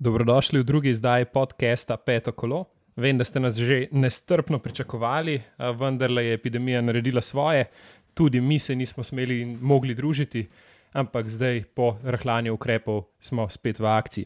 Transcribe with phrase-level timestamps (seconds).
[0.00, 2.64] Dobrodošli v drugi izdaji podcasta Peto kolo.
[2.96, 5.42] Vem, da ste nas že nestrpno pričakovali,
[5.76, 7.66] vendar je epidemija naredila svoje,
[8.14, 10.46] tudi mi se nismo smeli in mogli družiti,
[10.92, 14.24] ampak zdaj, po rahlanju ukrepov, smo spet v akciji.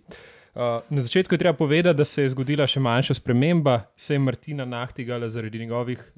[0.90, 4.64] Na začetku je treba povedati, da se je zgodila še manjša sprememba, se je Martina
[4.64, 6.12] Nahtigala zaradi njegovih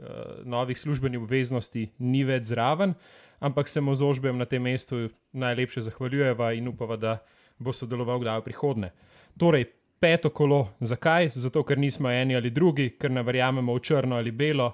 [0.44, 2.92] novih službenih obveznosti ni več zraven,
[3.40, 7.16] ampak se mu z ožbem na tem mestu najlepše zahvaljujeva in upava, da
[7.58, 8.90] bo sodeloval kdaj v prihodnje.
[9.38, 9.66] Torej,
[10.00, 11.30] peto kolo, zakaj?
[11.34, 14.72] Zato, ker nismo eni ali drugi, ker ne verjamemo v črno ali belo,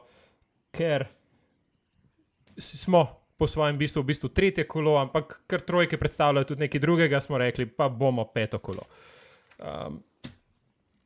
[0.74, 1.06] ker
[2.58, 3.06] smo
[3.38, 7.38] po svojem bistvu v bistvu tretje kolo, ampak ker trojke predstavljajo tudi nekaj drugega, smo
[7.38, 8.84] rekli, pa bomo peto kolo.
[9.58, 10.03] Um,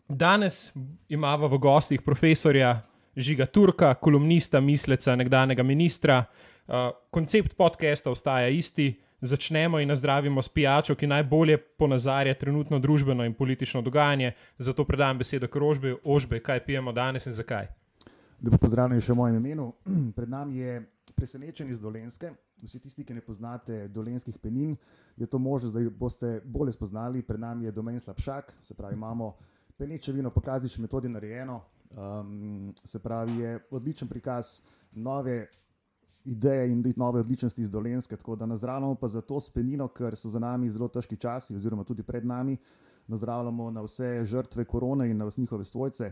[0.09, 0.73] danes
[1.09, 2.83] imamo v gostih profesorja
[3.17, 6.25] Žiga Turka, kolumnista, misleca, nekdanjega ministra.
[6.67, 8.91] Uh, koncept podcasta ostaja isti
[9.27, 14.33] začnemo in nazdravimo s pijačo, ki najbolje ponazarja trenutno družbeno in politično dogajanje.
[14.59, 17.69] Zato predajam besedo Krožbi, Ožbe, kaj pijemo danes in zakaj.
[18.45, 19.73] Lepo pozdravljen še v mojem imenu.
[20.17, 20.81] Pred nami je
[21.17, 22.33] presenečen iz Dolenske.
[22.63, 24.77] Vsi tisti, ki ne poznate dolenskih penin,
[25.17, 27.23] je to možno, da boste bolje spoznali.
[27.23, 29.35] Pred nami je domen slabšak, se pravi, imamo
[29.77, 31.61] peneče vino po klasični metodi narejeno.
[31.97, 34.61] Um, se pravi, je odličen prikaz
[34.93, 35.47] nove
[36.27, 38.17] ideje in nove odličnosti iz Dolenske.
[38.17, 41.85] Tako da nazdravljamo pa za to spenino, ker so za nami zelo težki časi, oziroma
[41.85, 42.57] tudi pred nami.
[43.07, 46.11] Nazdravljamo na vse žrtve korone in na vse njihove svojce,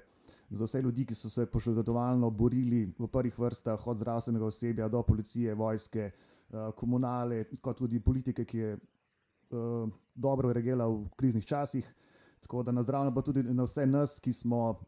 [0.51, 5.03] za vse ljudi, ki so se požrtvovalno borili v prvih vrstah, od zdravstvenega osebja do
[5.03, 11.95] policije, vojske, eh, komunale, kot tudi politike, ki je uh, dobro reagirala v kriznih časih.
[12.41, 14.81] Tako da nazdravljamo pa tudi na vse nas, ki smo.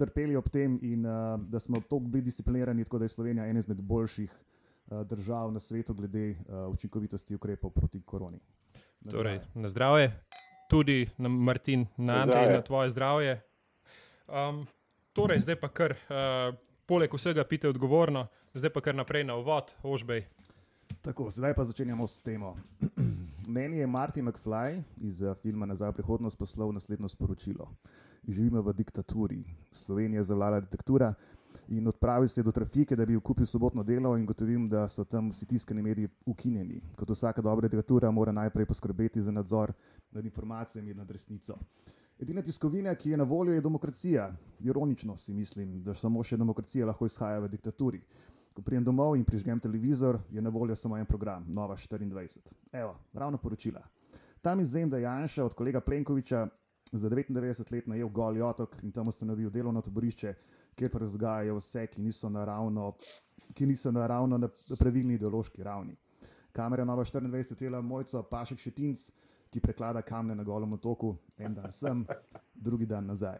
[0.00, 3.58] Trpeli ob tem, in uh, da smo tako bili disciplinirani, tako da je Slovenija ena
[3.58, 4.49] izmed boljših Eh,
[4.90, 8.40] držav na svetu glede uh, učinkovitosti ukrepov proti koroni.
[9.00, 9.62] Na torej, zdravje.
[9.62, 10.20] na zdravje,
[10.70, 13.40] tudi na Martin, na Ante in na tvoje zdravje.
[14.28, 14.66] Um,
[15.12, 16.54] torej, zdaj pa kar, uh,
[16.86, 20.26] poleg vsega, pite odgovorno, zdaj pa kar naprej na uvod, ožbej.
[21.00, 22.56] Tako, zdaj pa začenjamo s temo.
[23.48, 27.70] Meni je Martin McFly iz filma Nazaj v prihodnost poslal naslednjo sporočilo.
[28.28, 31.14] Živimo v diktaturi, Slovenija zavlada diktatura
[31.68, 35.30] in odpravil se do trafike, da bi kupil sobotno delo in gotovim, da so tam
[35.30, 36.80] vsi tiskani mediji ukinjeni.
[36.96, 39.72] Kot vsaka dobra diktatura mora najprej poskrbeti za nadzor
[40.10, 41.58] nad informacijami in nad resnico.
[42.20, 44.36] Edina tiskovina, ki je na voljo, je demokracija.
[44.60, 48.02] Ironično si mislim, da samo še demokracija lahko izhaja v diktaturi.
[48.52, 52.52] Ko prijem domov in prižgem televizor, je na voljo samo en program, Nova 24.
[52.72, 53.80] Evo, ravno poročila.
[54.42, 56.46] Tam izvem, da je Janša od kolega Plenkoviča
[56.92, 60.34] za 99 let najel Goli otok in tam ustanovil delovno taborišče,
[60.74, 62.92] kjer razgajajo vse, ki niso naravno,
[63.56, 64.48] ki niso naravno na
[64.78, 65.96] pravilni ideološki ravni.
[66.52, 69.10] Kamera Nova 24 tela mojco Pašek Šetinc,
[69.50, 72.04] ki preklada kamne na golem otoku, en dan sem,
[72.54, 73.38] drugi dan nazaj.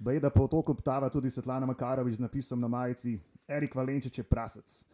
[0.00, 4.24] Bej, da po otoku ptava tudi Svetlana Makarovič z napisom na majici Erik Valenčič je
[4.24, 4.84] prasec.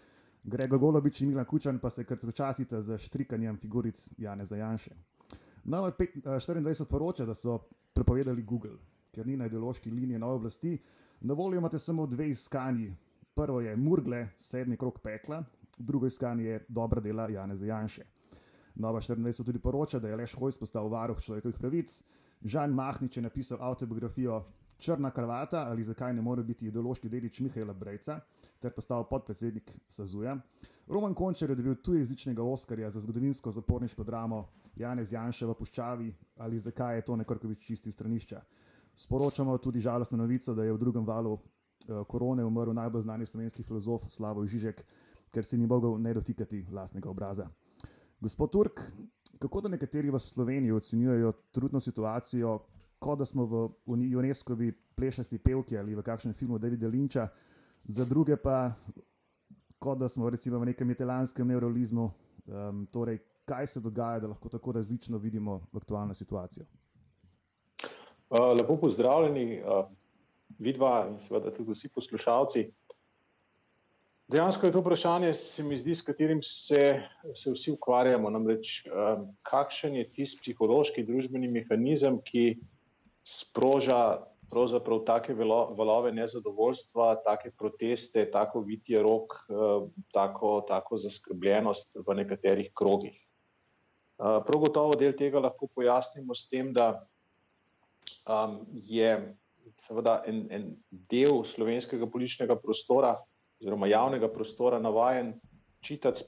[0.43, 4.95] Grego Golobič in Milan Kučan pa se kar včasite za štrikanjem figuric Jane Zajanše.
[5.65, 7.59] Nova 24 poroča, da so
[7.93, 8.79] prepovedali Google,
[9.13, 10.79] ker ni na ideološki liniji nove oblasti,
[11.27, 12.95] Na voljo imate samo dve iskanji.
[13.35, 15.45] Prvo je Murgle, sedmi krok pekla,
[15.79, 18.03] drugo iskanje je dobra dela Jana Zajanše.
[18.75, 22.03] Nova 24 tudi poroča, da je Leš Hojs postal varuh človekovih pravic,
[22.43, 24.45] Žan Mahnič je napisal autobiografijo
[24.79, 28.21] Črna kravata ali zakaj ne more biti ideološki dedič Mihajla Brejca
[28.61, 30.37] ter postal podpredsednik Sazuja.
[30.87, 36.59] Roman Končer je dobil tujezičnega Oskarja za zgodovinsko zaporniško dramo Janez Janša v Puščavi ali
[36.59, 38.43] zakaj je to nekrkovič čistil stranišča.
[38.97, 41.41] Sporočamo tudi žalostno novico, da je v drugem valu uh,
[42.09, 44.81] korone umrl najbolj znani slovenski filozof Slavo Žižek,
[45.33, 47.49] ker se ni mogel ne dotikati vlastnega obraza.
[48.21, 48.81] Gospod Turk,
[49.39, 52.59] kako da nekateri v Sloveniji ocenjujejo trudno situacijo,
[52.99, 53.69] kot da smo v
[54.17, 57.29] UNESCO-vi plešasti pevki ali v kakšnem filmu Davida Linča,
[57.85, 58.73] za druge pa
[59.79, 62.11] kot da smo recimo v nekem italijanskem neurolizmu.
[62.47, 66.65] Um, torej, kaj se dogaja, da lahko tako različno vidimo aktualno situacijo?
[68.31, 69.85] Eh, lepo pozdravljeni, uh,
[70.59, 72.65] vidva in seveda tudi vsi poslušalci.
[74.27, 78.31] Dejansko je to vprašanje, se mi zdi, s katerim se, se vsi ukvarjamo.
[78.35, 82.57] Namreč, um, kakšen je tisti psihološki družbeni mehanizem, ki
[83.23, 89.35] sproža pravzaprav take valove nezadovoljstva, take proteste, tako vitje rok,
[90.15, 93.19] tako, tako zaskrbljenost v nekaterih krogih.
[94.17, 97.07] Prav gotovo del tega lahko pojasnimo s tem, da
[98.27, 99.11] um, je
[99.77, 103.17] seveda en, en del slovenskega političnega prostora,
[103.61, 105.35] oziroma javnega prostora, navaden
[105.85, 106.25] čitati,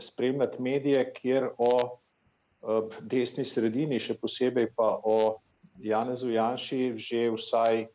[0.00, 5.38] spremljati medije, kjer o uh, desni sredini, še posebej pa o
[5.82, 7.86] Janezu Janši že vsaj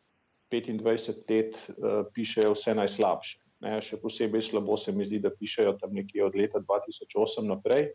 [0.52, 3.38] 25 let uh, pišejo vse najslabše.
[3.64, 7.88] Ne, še posebej slabo se mi zdi, da pišejo tam nekje od leta 2008 naprej.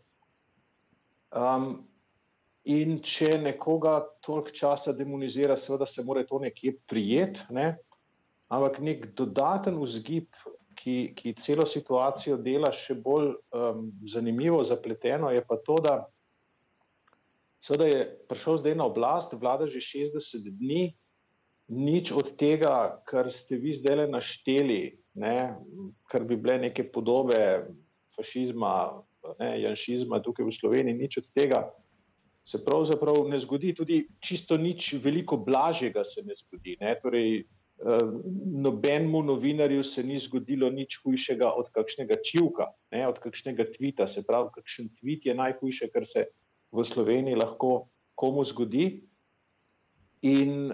[1.32, 1.86] Um,
[2.64, 7.74] in če nekoga toliko časa demonizira, seveda se mora to nekje prijeti, ne?
[8.48, 10.28] ampak nek dodaten vzgib,
[10.74, 15.94] ki, ki celo situacijo dela še bolj um, zanimivo, zapleteno, je pa to, da
[17.64, 20.92] seveda je prišel zdaj na oblast, vlada že 60 dni,
[21.72, 24.82] nič od tega, kar ste vi zdaj le našteli,
[25.20, 25.54] ne,
[26.10, 27.38] kar bi bile neke podobe
[28.16, 29.00] fašizma,
[29.40, 31.64] ne, janšizma tukaj v Sloveniji, nič od tega
[32.44, 36.76] se pravzaprav ne zgodi, tudi čisto nič veliko blažjega se ne zgodi.
[36.80, 37.44] Ne, torej,
[37.74, 37.98] Eh,
[38.46, 44.06] nobenemu novinarju se ni zgodilo nič hujšega od kakšnega čivka, ne, od kakšnega tvita.
[44.06, 46.28] Se pravi, kakšen tvit je najhujše, kar se
[46.70, 49.02] v Sloveniji lahko komu zgodi.
[50.22, 50.70] In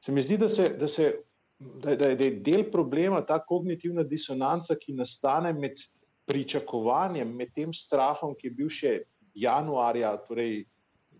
[0.00, 1.12] se mi zdi, da, se, da, se,
[1.60, 5.76] da, da je del problema ta kognitivna disonanca, ki nastane med
[6.24, 8.94] pričakovanjem, med tem strahom, ki je bil še
[9.36, 10.64] januarja, torej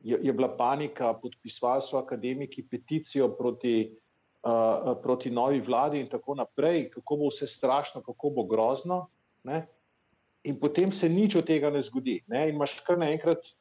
[0.04, 3.76] je, je bila panika, podpisovali so akademiki peticijo proti
[4.44, 9.06] uh, proti novi vladi in tako naprej, kako bo vse strašno, kako bo grozno.
[9.44, 9.66] Ne?
[10.44, 12.20] In potem se nič od tega ne zgodi.
[12.28, 12.48] Ne?
[12.48, 13.54] In imaš kar naenkrat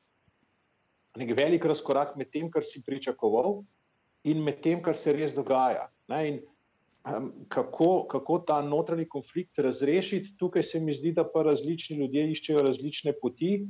[1.18, 3.62] nek velik razkorak med tem, kar si pričakoval,
[4.24, 5.88] in med tem, kar se res dogaja.
[6.10, 6.42] In,
[7.08, 12.26] um, kako, kako ta notranji konflikt razrešiti, tukaj se mi zdi, da pa različni ljudje
[12.34, 13.62] iščejo različne poti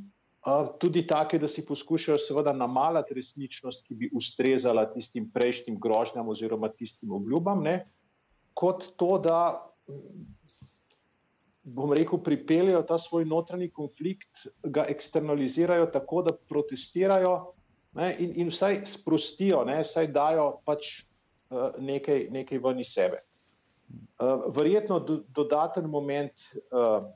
[0.79, 6.69] tudi take, da si poskušajo seveda namalati resničnost, ki bi ustrezala tistim prejšnjim grožnjam oziroma
[6.69, 7.85] tistim obljubam, ne?
[8.53, 9.37] kot to, da
[11.63, 17.53] bom rekel, pripeljejo ta svoj notranji konflikt, ga eksternalizirajo tako, da protestirajo
[17.95, 18.11] ne?
[18.19, 19.79] in, in vsaj sprostijo, ne?
[19.87, 23.23] vsaj dajo pač uh, nekaj, nekaj ven iz sebe.
[24.19, 27.07] Uh, verjetno do, dodaten moment uh,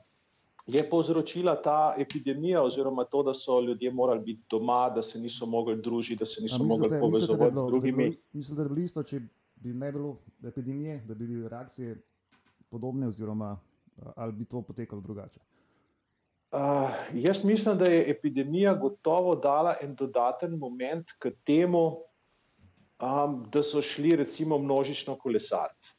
[0.68, 5.46] je povzročila ta epidemija, oziroma to, da so ljudje morali biti doma, da se niso
[5.46, 8.16] mogli družiti, da se niso mogli povezovati z drugimi.
[8.32, 9.20] Mislim, da bi bilo isto, če
[9.56, 11.96] bi ne bilo epidemije, da bi bile reakcije
[12.70, 13.56] podobne, oziroma
[14.16, 15.40] ali bi to potekalo drugače.
[16.52, 16.60] Uh,
[17.14, 21.98] jaz mislim, da je epidemija gotovo dala en dodaten moment k temu,
[23.00, 25.94] um, da so šli recimo množično kolesariti.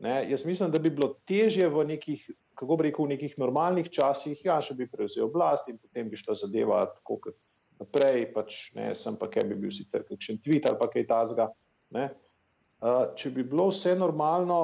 [0.00, 2.30] Jaz mislim, da bi bilo težje v nekih
[2.60, 6.18] kako bi rekel, v nekih normalnih časih, ja, še bi prevzel oblast in potem bi
[6.20, 7.38] šla zadeva tako kot
[7.80, 11.48] naprej, pač ne, sem pa kaj bi bil sicer kakšen tweet ali pa kaj tazga.
[11.90, 14.60] Uh, če bi bilo vse normalno,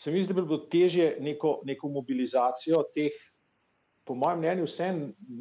[0.00, 3.14] se mi zdi, da bi bilo težje neko, neko mobilizacijo teh,
[4.06, 4.88] po mojem mnenju, vse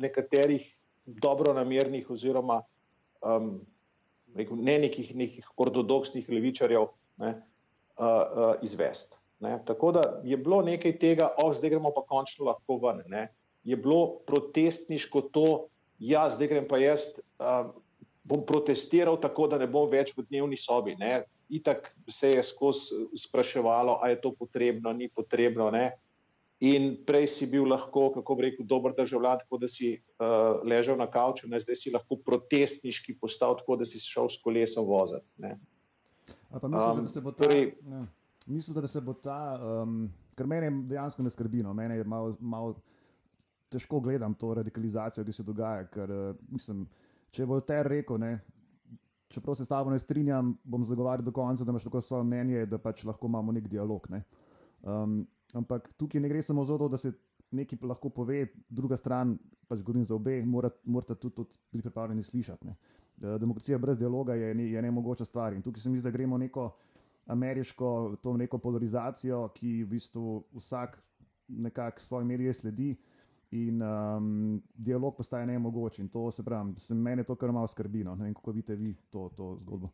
[0.06, 0.68] nekaterih
[1.10, 2.60] dobro namernih oziroma
[3.26, 3.56] um,
[4.38, 6.86] rekel, ne nekih, nekih ortodoksnih levičarjev
[7.24, 9.18] ne, uh, uh, izvesti.
[9.39, 9.59] Ne?
[9.65, 13.04] Tako da je bilo nekaj tega, oh, zdaj gremo pa končno lahko ven.
[13.07, 13.30] Ne?
[13.64, 15.45] Je bilo protestniško to,
[15.99, 17.71] ja, zdaj grem pa jaz, um,
[18.23, 20.97] bom protestiral tako, da ne bom več v dnevni sobi.
[20.99, 21.23] Ne?
[21.49, 25.71] Itak se je skozi spraševalo, ali je to potrebno, ni potrebno.
[25.71, 25.94] Ne?
[26.59, 30.99] In prej si bil lahko, kako bi rekel, dober državljan, tako da si uh, ležal
[30.99, 31.64] na kavču, ne?
[31.64, 35.56] zdaj si lahko protestniški postal, tako da si šel s kolesom voziti.
[36.52, 37.47] Pa mislim, um, da se bo to.
[37.47, 38.06] Torej, ja
[38.49, 42.33] mislim, da se bo ta, um, ker meni dejansko ne skrbi, no, meni je malo,
[42.39, 42.75] malo
[43.69, 45.87] težko gledati to radikalizacijo, ki se dogaja.
[45.94, 46.87] Ker, uh, mislim,
[47.31, 48.39] če je Voltaire rekel, ne,
[49.29, 52.65] čeprav se s tabo ne strinjam, bom zagovarjal do konca, da imaš tako svoje mnenje,
[52.65, 54.07] da pač lahko imamo nek dialog.
[54.09, 54.23] Ne.
[54.81, 55.21] Um,
[55.53, 57.13] ampak tukaj ne gre samo za to, da se
[57.51, 59.37] nekaj lahko pove, druga stran,
[59.68, 60.69] pač govorim za obe, mora
[61.15, 62.68] tudi, tudi biti pripravljeni slišati.
[62.68, 62.75] Ne.
[63.19, 65.53] Demokracija brez dialoga je, je ne mogoča stvar.
[65.53, 66.71] In tukaj se mi zdi, da gremo neko
[67.30, 70.98] ameriško, to neko polarizacijo, ki v bistvu vsak
[71.48, 72.95] nekako svoje medije sledi.
[73.52, 78.04] In um, dialog postaje ne mogoč, in to se pravi, meni to kar malo skrbi.
[78.04, 78.16] No?
[78.16, 79.90] Ne vem, kako vidite vi to, to zgodbo.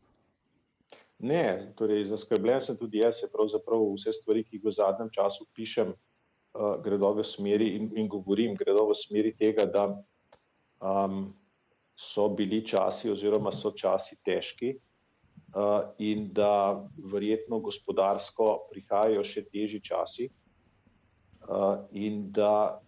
[1.18, 5.92] Ne, torej zaskrbljen sem tudi jaz, pravzaprav vse stvari, ki jih v zadnjem času pišem,
[5.92, 9.88] uh, gredo v smeri in, in govorim, gredo v smeri tega, da
[10.84, 11.32] um,
[11.96, 14.76] so bili časi, oziroma so časi težki,
[15.98, 22.80] in da verjetno gospodarsko prihajajo še težji časi, eh, in da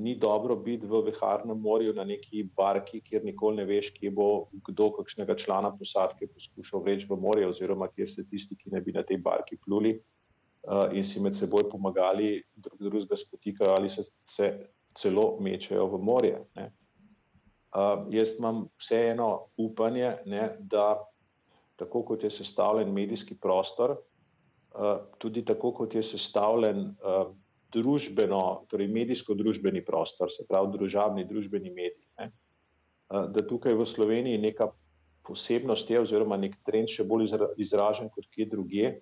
[0.00, 4.48] ni dobro biti v Viharnem morju na neki barki, kjer nikoli ne veš, kje bo
[4.64, 8.96] kdo kakšnega člana posadke poskušal vreči v morje, oziroma kjer se tisti, ki ne bi
[8.96, 14.08] na tej barki pluli eh, in si med seboj pomagali, drug drugega spotikajo ali se,
[14.24, 14.52] se
[14.96, 16.44] celo mečejo v morje.
[16.56, 16.72] Ne.
[17.70, 20.96] Uh, jaz imam vseeno upanje, ne, da
[21.80, 27.30] tako kot je sestavljen medijski prostor, uh, tudi tako kot je sestavljen uh,
[27.72, 34.42] družbeno, torej medijsko-družbeni prostor, se pravi družabni družbeni mediji, ne, uh, da tukaj v Sloveniji
[34.42, 34.68] neka
[35.26, 38.92] posebnost je oziroma nek trend še bolj izražen kot kje druge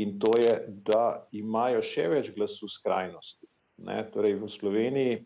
[0.00, 0.52] in to je,
[0.88, 3.46] da imajo še več glasu skrajnosti.
[3.84, 5.18] Ne, torej v Sloveniji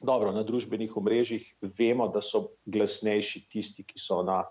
[0.00, 1.46] Dobro, na družbenih omrežjih
[1.78, 4.42] vemo, da so glasnejši tisti, ki so na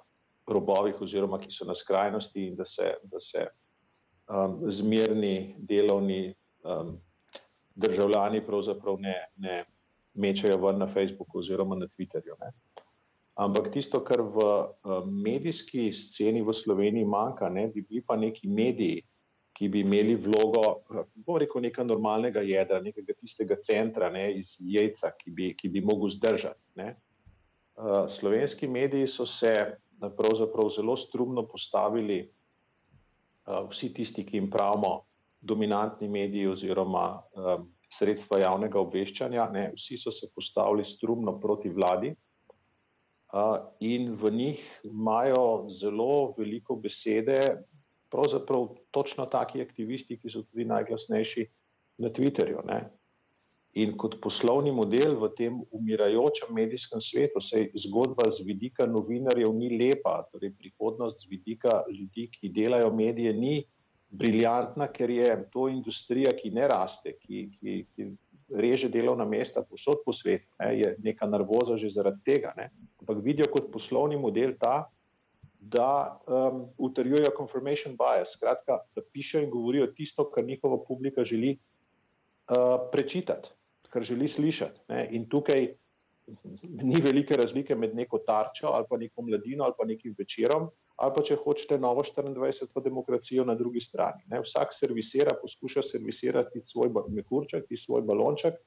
[0.48, 3.48] robovih, oziroma ki so na skrajnosti, in da se, da se
[4.30, 6.98] um, zmerni, delovni um,
[7.76, 9.64] državljani pravzaprav ne, ne
[10.14, 12.38] mečajo ven na Facebooku oziroma na Twitterju.
[12.40, 12.52] Ne.
[13.36, 18.48] Ampak tisto, kar v um, medijski sceni v Sloveniji manjka, ne, bi bili pa neki
[18.48, 19.02] mediji,
[19.56, 20.62] ki bi imeli vlogo,
[21.16, 25.84] bom rekel, nekega normalnega jedra, nekega tistega centra ne, iz jajca, ki bi, ki bi
[25.84, 26.60] mogel zdržati.
[26.80, 26.96] Ne.
[27.76, 29.52] Uh, slovenski mediji so se
[30.00, 32.20] pravzaprav zelo strumno postavili,
[33.48, 35.06] uh, vsi tisti, ki jim pravimo
[35.42, 42.16] dominantni mediji oziroma um, sredstva javnega obveščanja, ne, vsi so se postavili strumno proti vladi.
[43.36, 47.40] Uh, in v njih imajo zelo veliko besede,
[48.10, 51.48] pravzaprav točno taki aktivisti, ki so tudi najglasnejši
[52.04, 52.64] na Twitterju.
[52.66, 52.80] Ne?
[53.76, 59.68] In kot poslovni model v tem umirajočem medijskem svetu, se zgodba z vidika novinarjev ni
[59.76, 63.66] lepa, torej prihodnost z vidika ljudi, ki delajo medije, ni
[64.16, 68.08] briljantna, ker je to industrija, ki ne raste, ki, ki, ki
[68.56, 70.72] reže delovna mesta posod po svetu, ne?
[70.80, 72.54] je neka nervoza že zaradi tega.
[72.56, 72.70] Ne?
[73.04, 74.86] Ampak vidijo kot poslovni model ta,
[75.60, 81.58] da um, utrjujejo confirmation bias, skratka, da pišejo in govorijo tisto, kar njihova publika želi
[81.58, 83.52] uh, prečitati,
[83.96, 84.82] kar želi slišati.
[84.92, 85.08] Ne?
[85.16, 85.70] In tukaj
[86.84, 91.14] ni velike razlike med neko tarčo ali pa neko mladino ali pa nekim večerom, ali
[91.16, 92.84] pa če hočete novo 24.
[92.84, 94.26] demokracijo na drugi strani.
[94.28, 94.42] Ne?
[94.44, 98.60] Vsak servisira, poskuša servisirati svoj mehurček, svoj balonček.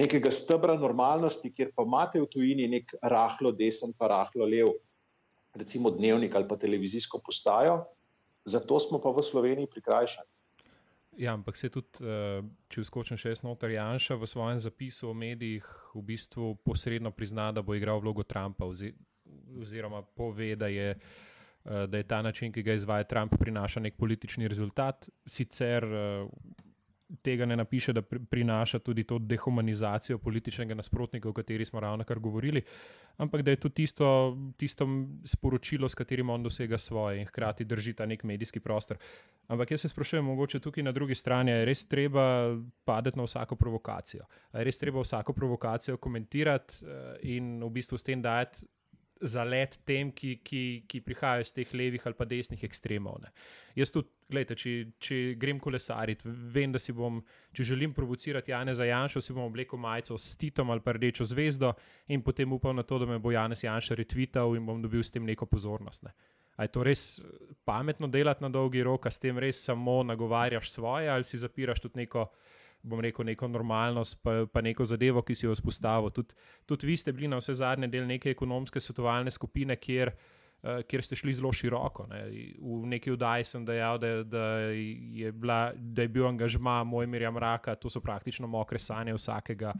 [0.00, 4.74] Nekega stebra normalnosti, kjer pa imate v tujini nek rahlo desen, pa rahlo lev,
[5.54, 7.82] recimo dnevnik ali pa televizijsko postajo,
[8.46, 10.30] zato smo pa v Sloveniji prikrajšani.
[11.18, 15.14] Ja, ampak se tudi, eh, če skočim še jaz noter, Janša v svojem zapisu o
[15.14, 18.68] medijih v bistvu posredno prizna, da bo igral vlogo Trumpa,
[19.60, 23.96] oziroma pove, da je, eh, da je ta način, ki ga izvaja Trump, prinaša nek
[23.96, 25.08] politični rezultat.
[25.26, 26.28] Sicer eh,
[27.22, 32.18] tega ne napiše, da prinaša tudi to dehumanizacijo političnega nasprotnika, o kateri smo ravno kar
[32.18, 32.62] govorili,
[33.16, 34.86] ampak da je to tisto, tisto
[35.24, 38.96] sporočilo, s katerim on dosega svoje in hkrati drži ta nek medijski prostor.
[39.48, 43.56] Ampak jaz se sprašujem, mogoče tukaj na drugi strani je res treba padeti na vsako
[43.56, 44.24] provokacijo.
[44.54, 48.66] Je res treba vsako provokacijo komentirati eh, in v bistvu s tem dajati
[49.20, 53.20] zalet tem, ki, ki, ki prihajajo iz teh levih ali pa desnih ekstremov.
[53.22, 53.32] Ne.
[53.78, 57.20] Jaz tudi, gledajte, če, če grem kolesariti, vem, da si bom,
[57.56, 61.74] če želim provocirati Janeza Janša, si bom oblekel majico s Titom ali pa rdečo zvezdo
[62.08, 65.12] in potem upam na to, da me bo Janez Janša retvital in bom dobil s
[65.14, 66.06] tem neko pozornost.
[66.08, 66.14] Ne.
[66.56, 67.22] A je to res
[67.64, 71.80] pametno delati na dolgi rok, a s tem res samo nagovarjaš svoje ali si zapiraš
[71.80, 72.26] tudi neko
[72.82, 76.10] bom rekel, neko normalnost, pa, pa neko zadevo, ki si jo vzpostavil.
[76.16, 80.80] Tudi, tudi vi ste bili na vse zadnje del neke ekonomske svetovalne skupine, kjer, uh,
[80.88, 82.06] kjer ste šli zelo široko.
[82.10, 82.22] Ne.
[82.58, 87.76] V neki vdaji sem dejal, da, da, je bila, da je bil angažma Mojmirja Mraka,
[87.76, 89.74] to so praktično mokre sanje vsakega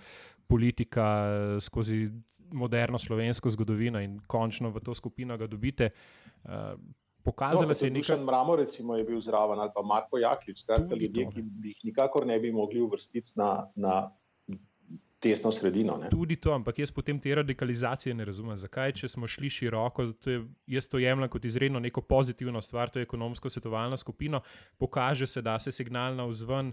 [0.51, 2.09] politika uh, skozi
[2.51, 5.93] moderno slovensko zgodovino in končno v to skupino ga dobite.
[6.45, 6.75] Uh,
[7.25, 8.17] Pokazala no, se je nekaj.
[8.25, 12.39] Mramo, recimo, je bil zraven ali pa Marko Jaklič, skratka, ljudje, ki jih nikakor ne
[12.41, 14.11] bi mogli uvrstiti na, na
[15.21, 15.97] tesno sredino.
[16.01, 16.09] Ne.
[16.09, 18.57] Tudi to, ampak jaz potem te radikalizacije ne razumem.
[18.57, 22.91] Zakaj, če smo šli široko, to je, jaz to jemljem kot izredno neko pozitivno stvar,
[22.91, 24.41] to je ekonomsko svetovalna skupina,
[24.79, 26.73] pokaže se, da se signal na vzven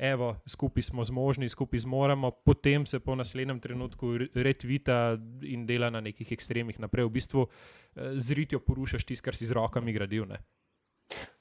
[0.00, 6.00] evo, skupaj smo zmožni, skupaj zmoremo, potem se po naslednjem trenutku retvita in dela na
[6.00, 7.04] nekih ekstremih naprej.
[7.04, 10.24] V bistvu eh, z ritjo porušaš tisto, kar si z rokami gradil.
[10.24, 10.40] Ne?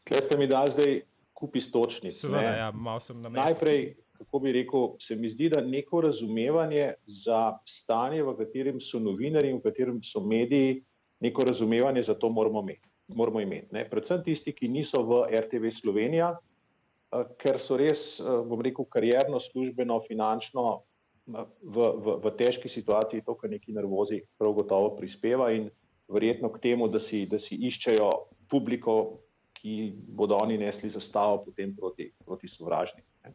[0.04, 1.00] Kaj ste mi dali zdaj,
[1.34, 2.14] kupi stočnic?
[2.20, 3.46] Seveda, ja, malo sem na mestu.
[3.46, 3.80] Najprej,
[4.20, 9.54] kako bi rekel, se mi zdi, da neko razumevanje za stanje, v katerem so novinari
[9.54, 10.82] in v katerem so mediji,
[11.24, 12.84] neko razumevanje za to moramo imeti.
[13.08, 16.34] Moramo imeti Predvsem tisti, ki niso v RTV Slovenija,
[17.12, 23.26] ker so res, eh, bom rekel, karjerno, službeno, finančno eh, v, v, v težki situaciji,
[23.26, 25.70] to, kar neki nervozi, prav gotovo prispeva in
[26.10, 28.10] verjetno k temu, da si, da si iščejo
[28.50, 29.22] publiko,
[29.60, 33.34] ki bodo oni nesli zastavo potem proti, proti sovražnikom.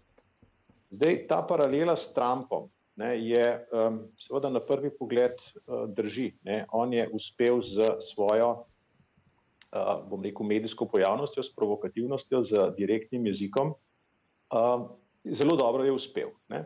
[0.95, 3.43] Zdaj, ta paralela s Trumpom ne, je
[3.75, 6.31] um, seveda na prvi pogled uh, drži.
[6.47, 6.65] Ne.
[6.73, 8.65] On je uspel z svojo,
[10.11, 13.75] bom rekel, medijsko pojavnostjo, s provokativnostjo, z direktnim jezikom.
[14.55, 14.87] Uh,
[15.25, 16.31] zelo dobro je uspel.
[16.49, 16.65] Ne.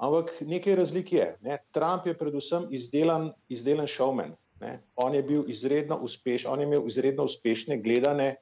[0.00, 1.26] Ampak nekaj razlik je.
[1.40, 1.58] Ne.
[1.72, 4.36] Trump je predvsem izdelan, izdelan showman.
[4.60, 4.82] Ne.
[4.96, 8.36] On je bil izredno uspešen, on je imel izredno uspešne gledane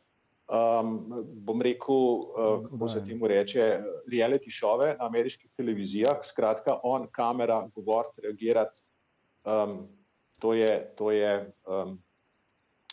[0.49, 0.99] um,
[1.44, 3.80] bom rekel, uh, kako se temu reče,
[4.12, 6.18] reality šove na ameriških televizijah.
[6.23, 8.80] Skratka, on, kamera, govoriti, reagirati.
[9.44, 9.88] Um,
[10.38, 11.99] to, je, to, je, um,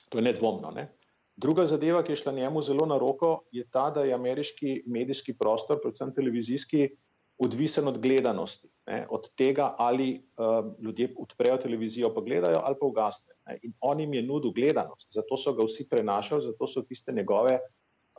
[0.10, 0.72] to je nedvomno.
[0.72, 0.90] Ne?
[1.36, 5.36] Druga zadeva, ki je šla njemu zelo na roko, je ta, da je ameriški medijski
[5.38, 6.90] prostor, predvsem televizijski,
[7.38, 12.86] odvisen od gledanosti, ne, od tega, ali uh, ljudje odprejo televizijo, pa gledajo, ali pa
[12.88, 13.36] ugasnejo.
[13.64, 17.60] In on jim je nudil gledanost, zato so ga vsi prenašali, zato so tiste njegove,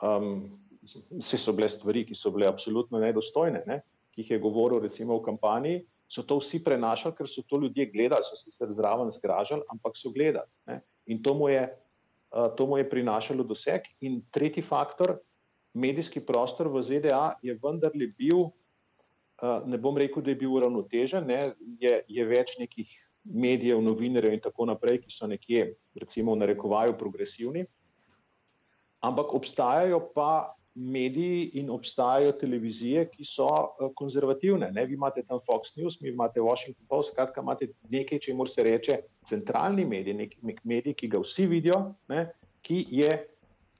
[0.02, 0.34] um,
[1.16, 3.80] vse so bile stvari, ki so bile absolutno nedostojne, ne,
[4.12, 5.78] ki jih je govoril, recimo v kampanji.
[6.08, 10.12] So to vsi prenašali, ker so to ljudje gledali, so se zraven zgražali, ampak so
[10.14, 10.46] gledali.
[10.68, 10.82] Ne.
[11.06, 11.62] In to mu, je,
[12.34, 13.86] uh, to mu je prinašalo doseg.
[14.00, 15.18] In tretji faktor,
[15.74, 18.48] medijski prostor v ZDA je vendarle bil
[19.66, 22.88] ne bom rekel, da je bil uravnotežen, ne, je, je več nekih
[23.24, 27.66] medijev, novinarjev in tako naprej, ki so nekje, recimo, v narekovaju progresivni.
[29.04, 33.48] Ampak obstajajo pa mediji in obstajajo televizije, ki so
[33.96, 34.68] konzervativne.
[34.72, 34.84] Ne?
[34.86, 38.64] Vi imate tam Fox News, mi imate Washington Post, skratka, imate nekaj, če mora se
[38.66, 41.80] reči, centralni medij, nek, nek medij, ki ga vsi vidijo,
[42.12, 42.26] ne?
[42.66, 43.08] ki je,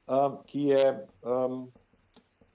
[0.09, 0.83] um, ki je,
[1.27, 1.61] um,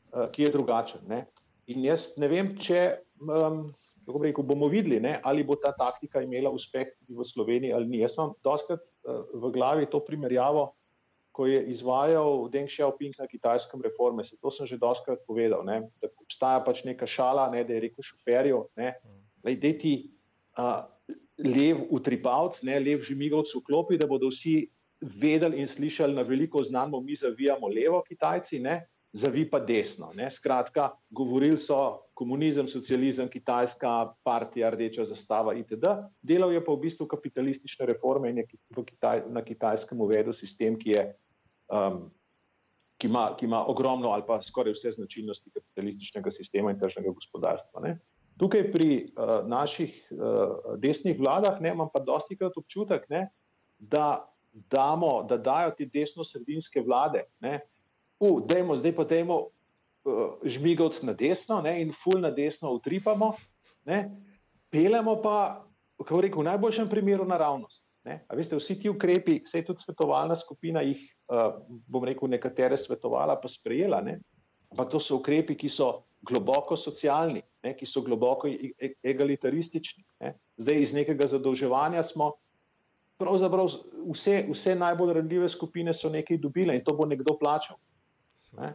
[0.10, 1.06] uh, ki je drugačen.
[1.12, 1.26] Ne?
[1.70, 2.82] In jaz ne vem, če
[3.22, 3.68] um,
[4.10, 8.02] rekel, bomo videli, ne, ali bo ta taktika imela uspeh tudi v Sloveniji ali ni.
[8.02, 10.72] Jaz imam doskrat uh, v glavi to primerjavo,
[11.32, 14.24] ko je izvajal Deng Xiaoping na kitajskem reforme.
[14.28, 15.64] Se to sem že doskrat povedal.
[15.66, 19.94] Ne, da obstaja pač neka šala, ne, da je rekel šoferju, da je ti
[20.60, 20.84] uh,
[21.40, 24.68] lev utripavc, ne, lev žimigovc v klopi, da bodo vsi
[25.02, 28.60] vedeli in slišali na veliko znamo, mi zavijamo levo, Kitajci.
[28.60, 30.12] Ne, zavi pa desno.
[30.16, 30.32] Ne?
[30.32, 35.96] Skratka, govorili so komunizem, socializem, kitajska partija, rdeča zastava itd.
[36.22, 38.48] Delal je pa v bistvu kapitalistične reforme in je
[38.86, 41.04] Kitaj, na kitajskem uvedel sistem, ki, je,
[41.68, 42.06] um,
[42.98, 47.84] ki, ima, ki ima ogromno ali pa skoraj vse značilnosti kapitalističnega sistema in tržnega gospodarstva.
[47.84, 47.98] Ne?
[48.40, 53.28] Tukaj pri uh, naših uh, desnih vladah ne, imam pa dosti krat občutek, ne,
[53.78, 57.60] da, damo, da dajo te desno-sredinske vlade, ne,
[58.22, 63.34] uh, dajmo, zdaj pa dajmo uh, žmigovc na desno ne, in ful na desno utripamo,
[63.90, 64.04] ne,
[64.72, 65.38] pelemo pa,
[66.02, 67.86] kako rekel, v najboljšem primeru naravnost.
[68.06, 68.24] Ne.
[68.28, 72.78] A veste, vsi ti ukrepi, vse je tudi svetovalna skupina jih, uh, bom rekel, nekatere
[72.78, 74.02] svetovala, pa sprejela.
[74.02, 74.18] Ne.
[74.74, 75.92] Ampak to so ukrepi, ki so
[76.26, 80.06] globoko socialni, ne, ki so globoko e, e, egalitaristični.
[80.24, 80.34] Ne.
[80.62, 82.32] Zdaj iz nekega zadolževanja smo.
[83.22, 83.70] Pravzaprav
[84.10, 87.78] vse, vse najbolj ranljive skupine so nekaj dobile in to bo nekdo plačal.
[88.58, 88.74] Ne?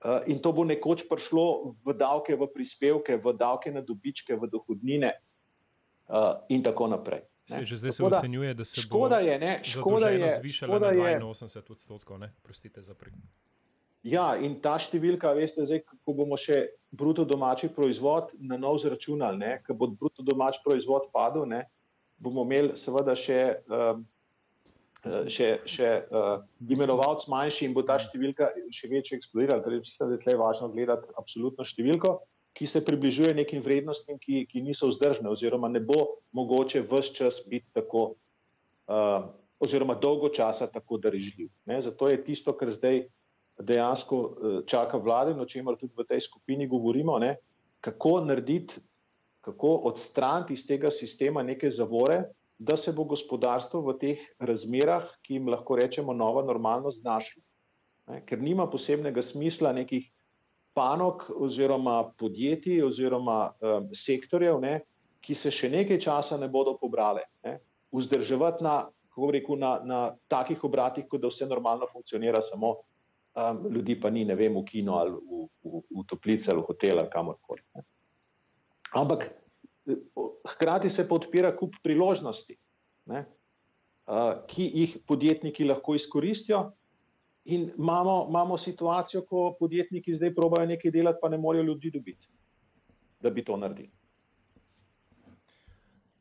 [0.00, 4.48] Uh, in to bo nekoč prišlo v davke, v prispevke, v davke na dobičke, v
[4.48, 5.12] dohodnine,
[6.08, 7.20] uh, in tako naprej.
[7.50, 10.78] Se, že zdaj se da, ocenjuje, da se škoda bo je, ne, škoda je zvišala
[10.78, 12.16] škoda na 82 odstotkov.
[12.42, 13.12] Prostite za prej.
[14.06, 19.58] Ja, in ta številka, veste, zdaj, ko bomo še bruto domači proizvod na nov zračunali,
[19.66, 21.66] ko bo bruto domači proizvod padel, ne,
[22.16, 23.60] bomo imeli seveda še.
[23.68, 24.06] Um,
[25.04, 29.64] še, še uh, imenovalec manjši in bo ta številka še večja eksplodirala.
[29.64, 32.18] Torej, mislim, da je tle važno gledati absolutno številko,
[32.56, 37.40] ki se približuje nekim vrednostim, ki, ki niso vzdržne, oziroma ne bo mogoče vse čas
[37.48, 38.14] biti tako,
[38.90, 39.30] uh,
[39.62, 41.48] oziroma dolgo časa tako darežljiv.
[41.70, 41.80] Ne?
[41.80, 43.06] Zato je tisto, kar zdaj
[43.56, 47.38] dejansko uh, čaka vlade, o čemer tudi v tej skupini govorimo, ne?
[47.80, 48.82] kako narediti,
[49.40, 52.26] kako odstraniti iz tega sistema neke zavore
[52.60, 57.40] da se bo gospodarstvo v teh razmerah, ki jim lahko rečemo nova normalnost, znašlo.
[58.28, 60.10] Ker nima posebnega smisla nekih
[60.76, 64.74] panog oziroma podjetij oziroma um, sektorjev, ne,
[65.24, 67.24] ki se še nekaj časa ne bodo pobrale.
[67.46, 67.56] Ne.
[67.96, 68.76] Vzdrževati na,
[69.32, 74.26] rekel, na, na takih obratih, kot da vse normalno funkcionira, samo um, ljudi pa ni,
[74.28, 77.64] ne vem, v kino ali v, v, v toplice ali v hotel ali kamorkoli.
[77.74, 77.88] Ne.
[79.00, 79.30] Ampak
[80.48, 82.56] hkrati se pa odpira kup priložnosti,
[83.06, 83.24] ne,
[84.50, 86.70] ki jih podjetniki lahko izkoristijo.
[87.44, 92.28] In imamo, imamo situacijo, ko podjetniki zdaj probajo nekaj delati, pa ne morejo ljudi dobiti,
[93.20, 93.90] da bi to naredili.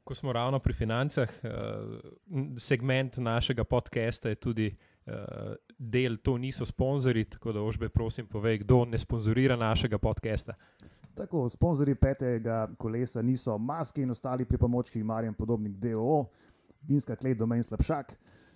[0.03, 1.29] Ko smo ravno pri financah,
[2.57, 4.69] segment našega podcasta je tudi
[5.77, 10.53] del, to niso sponzorji, tako da ožbe, prosim, povej, kdo ne sponzorira našega podcasta.
[11.19, 16.25] Tako, sponzorji petega kolesa niso maske in ostali pripomočki, Marjan Podobnik, DOO,
[16.87, 18.13] Vinska klet, domen slabšak.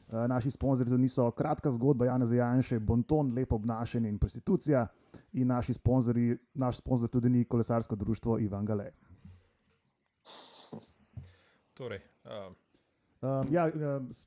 [0.07, 4.87] Uh, naši sponzorji to niso kratka zgodba, Jana Zajanše, Bonton, lepo obnašanje in prostitucija.
[5.33, 8.91] In naši sponzorji, naš sponzor tudi ni kolesarsko društvo Ivan Gale.
[11.73, 12.55] Torej, um.
[13.23, 13.69] Um, ja,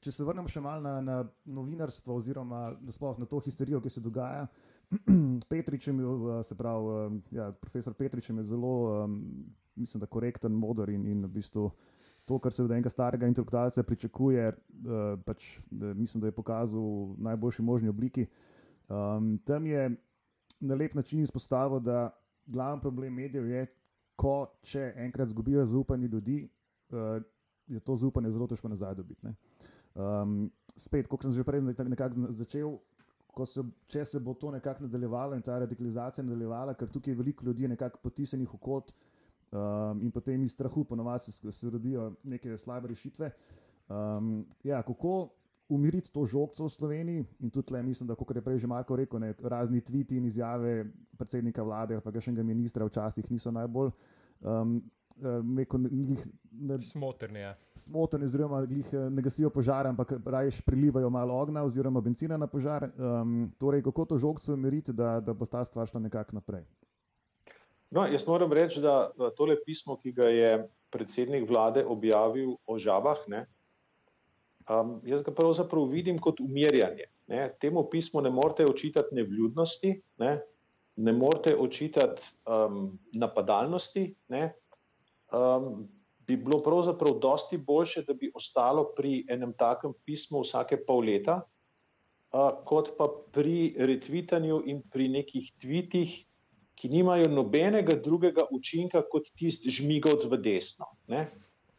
[0.01, 2.71] če se vrnemo še malo na, na novinarstvo, oziroma
[3.19, 4.45] na to histerijo, ki se dogaja.
[4.45, 4.66] Petrič
[5.87, 11.07] je imel, se pravi, ja, profesor Petrič je zelo, um, mislim, da korekten model in,
[11.07, 11.71] in v bistvu
[12.25, 17.17] to, kar se od enega starega intelektualca pričakuje, uh, pač, mislim, da je pokazal v
[17.19, 18.27] najboljši možni obliki.
[18.89, 19.91] Um, tam je
[20.61, 22.11] na lep način izpostavil, da
[22.47, 23.67] glavni problem medijev je,
[24.17, 26.49] ko če enkrat zgubijo zaupanje ljudi.
[26.91, 27.23] Uh,
[27.67, 29.27] je to zaupanje zelo težko nazaj dobiti.
[29.95, 32.79] Um, spet, kot sem že prej nekako začel,
[33.45, 37.47] se, če se bo to nekako nadaljevalo in ta radikalizacija nadaljevala, ker tukaj je veliko
[37.47, 38.93] ljudi nekako potisnjenih v kot
[39.53, 43.31] um, in potem iz strahu ponovadi se, se rodijo neke slabe rešitve.
[43.89, 45.29] Um, ja, kako
[45.69, 48.97] umiriti to žogco v Sloveniji in tudi le, mislim, da, kot je prej že Marko
[48.97, 50.85] rekel, ne, razni tviti in izjave
[51.19, 53.91] predsednika vlade, pa še enega ministra včasih niso najbolj.
[54.41, 54.79] Um,
[55.21, 57.41] uh, smotrni.
[57.41, 57.55] Ja.
[57.75, 62.47] Smotrni, oziroma jih eh, ne gasijo požar, ampak raje prilivajo malo ognja oziroma benzina na
[62.47, 62.91] požar.
[62.99, 66.65] Um, torej, kako to žogco umiriti, da, da bo ta stvar šla nekako naprej?
[67.91, 70.51] No, jaz moram reči, da tole pismo, ki ga je
[70.91, 73.47] predsednik vlade objavil o žabah, ne,
[74.71, 77.11] um, jaz ga pravzaprav vidim kot umirjanje.
[77.27, 77.49] Ne.
[77.61, 80.39] Temu pismu ne morete očitati nevljudnosti, ne,
[80.97, 84.15] ne morete očitati um, napadalnosti.
[84.29, 84.53] Ne
[85.33, 85.89] um,
[86.27, 91.41] bi bilo pravzaprav dosti boljše, da bi ostalo pri enem takem pismu vsake pol leta,
[91.41, 96.17] uh, kot pa pri retvitanju in pri nekih tvitih,
[96.77, 100.91] ki nimajo nobenega drugega učinka kot tisti žmigovc v desno.
[101.09, 101.25] Ne?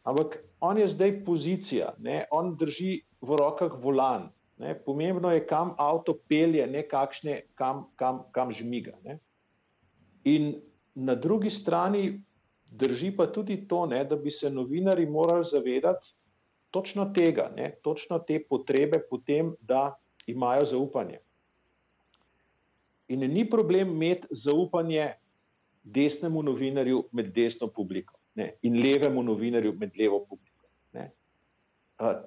[0.02, 2.24] Ampak on je zdaj pozicija, ne?
[2.34, 4.30] on drži v rokah volan.
[4.58, 4.74] Ne?
[4.74, 8.96] Pomembno je, kam avto pelje, ne kakšne, kam, kam, kam žmiga.
[9.04, 9.20] Ne?
[10.24, 10.56] In
[10.98, 12.18] na drugi strani
[12.70, 16.14] Drži pa tudi to, ne, da bi se novinari morali zavedati
[16.70, 21.18] točno tega, ne, točno te potrebe po tem, da imajo zaupanje.
[23.08, 25.12] In ni problem imeti zaupanje
[25.82, 30.68] desnemu novinarju med desno publiko ne, in levemu novinarju med levo publiko.
[30.92, 31.10] Ne.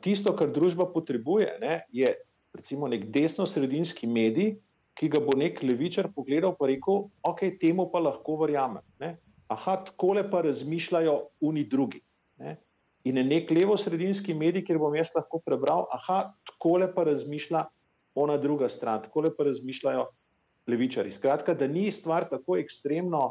[0.01, 2.09] Tisto, kar družba potrebuje, ne, je
[2.57, 4.55] recimo nek desno-sredinski medij,
[4.99, 8.83] ki ga bo nek levičar pogledal in rekel: Ok, temu pa lahko verjamem
[9.51, 12.01] aha, tako le pa razmišljajo oni drugi.
[12.39, 12.55] Ne?
[13.03, 17.65] In je nek levo-sredinski medij, kjer bom jaz lahko prebral, aha, tako le pa razmišlja
[18.15, 20.05] ona druga stran, tako le pa razmišljajo
[20.69, 21.11] levičari.
[21.11, 23.23] Skratka, da ni stvar tako ekstremno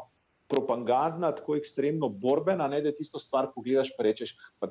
[0.51, 4.67] propagandna, tako ekstremno borbena, ne, da tisto stvar pogledaš in rečeš, pa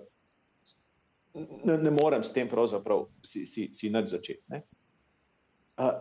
[1.35, 4.45] ne, ne morem s tem pravzaprav si, si, si nič začeti.
[4.53, 4.63] Ne?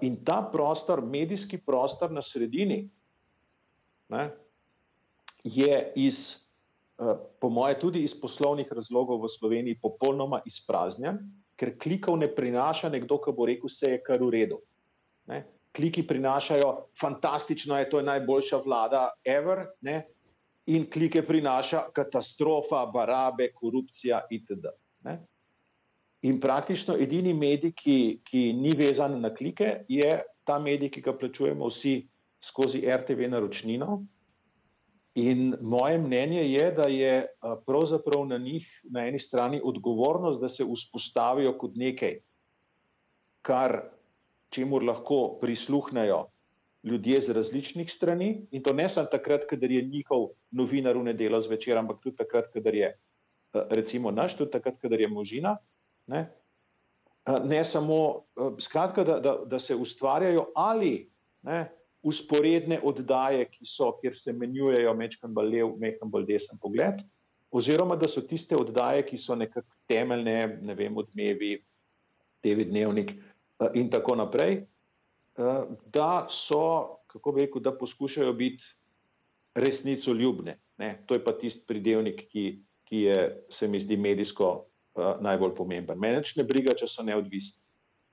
[0.03, 2.81] In ta prostor, medijski prostor na sredini,
[4.11, 4.27] ne,
[5.43, 6.35] je iz,
[6.99, 11.19] eh, po moje, tudi iz poslovnih razlogov v Sloveniji popolnoma izpraznjen,
[11.55, 14.61] ker klikov ne prinaša nekdo, ki bo rekel, vse je kar v redu.
[15.27, 15.43] Ne?
[15.75, 20.05] Kliki prinašajo, fantastično je, to je najboljša vlada, ever, ne?
[20.69, 24.69] in klike prinaša katastrofa, barabe, korupcija itd.
[25.05, 25.17] Ne?
[26.21, 31.15] In praktično edini medij, ki, ki ni vezan na klike, je ta medij, ki ga
[31.17, 31.95] plačujemo vsi
[32.43, 34.01] skozi RTV naročnino,
[35.15, 37.27] In moje mnenje je, da je
[37.65, 42.19] pravzaprav na njih na eni strani odgovornost, da se vzpostavijo kot nekaj,
[43.41, 43.81] kar
[44.49, 46.27] čemu lahko prisluhnejo
[46.83, 48.47] ljudje z različnih strani.
[48.51, 52.47] In to ne samo takrat, kadar je njihov novinar v nedelo zvečer, ampak tudi takrat,
[52.53, 52.93] kadar je
[53.53, 55.57] recimo naš, tudi takrat, kadar je možina.
[56.07, 56.29] Ne,
[57.43, 58.25] ne samo,
[58.59, 61.09] skratka, da, da, da se ustvarjajo ali
[61.41, 67.01] ne, usporedne oddaje, ki so, kjer se menjujejo mečkan bolj lev, mečkan bolj desen pogled,
[67.51, 71.57] oziroma da so tiste oddaje, ki so nekako temeljne, ne vem, odmevi,
[72.39, 78.63] TV dnevnik eh, in tako naprej, eh, da so, kako bi rekel, da poskušajo biti
[79.55, 80.59] resnico ljubne.
[80.77, 81.03] Ne?
[81.05, 85.99] To je pa tisti pridevnik, ki, ki je, se mi zdi, medijsko uh, najbolj pomemben.
[85.99, 87.59] Mene ne briga, če so neodvisni.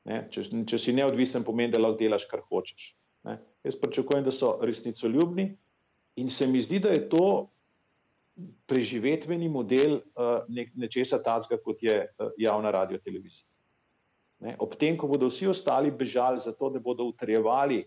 [0.09, 0.25] Ne?
[0.31, 2.91] Če, če si neodvisen, pomeni, da lahko delaš, kar hočeš.
[3.27, 3.39] Ne.
[3.67, 5.51] Jaz pričakujem, da so resnicoljubni
[6.17, 7.49] in se mi zdi, da je to
[8.67, 13.47] preživetveni model uh, ne, nečesa tacga, kot je uh, javna radio televizija.
[14.45, 14.57] Ne.
[14.61, 17.83] Ob tem, ko bodo vsi ostali bežali za to, da bodo utrjevali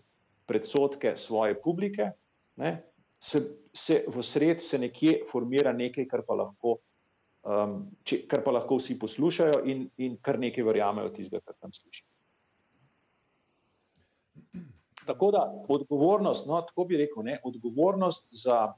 [0.50, 2.10] predsotke svoje publike,
[2.58, 2.72] ne,
[3.20, 3.40] se,
[3.72, 6.80] se v sred se nekje formira nekaj, kar pa lahko,
[7.46, 11.72] um, če, kar pa lahko vsi poslušajo in, in kar nekaj verjamejo tistega, kar tam
[11.72, 12.09] slišijo.
[15.10, 18.74] Tako da odgovornost, no, tako bi rekel, ne, odgovornost za,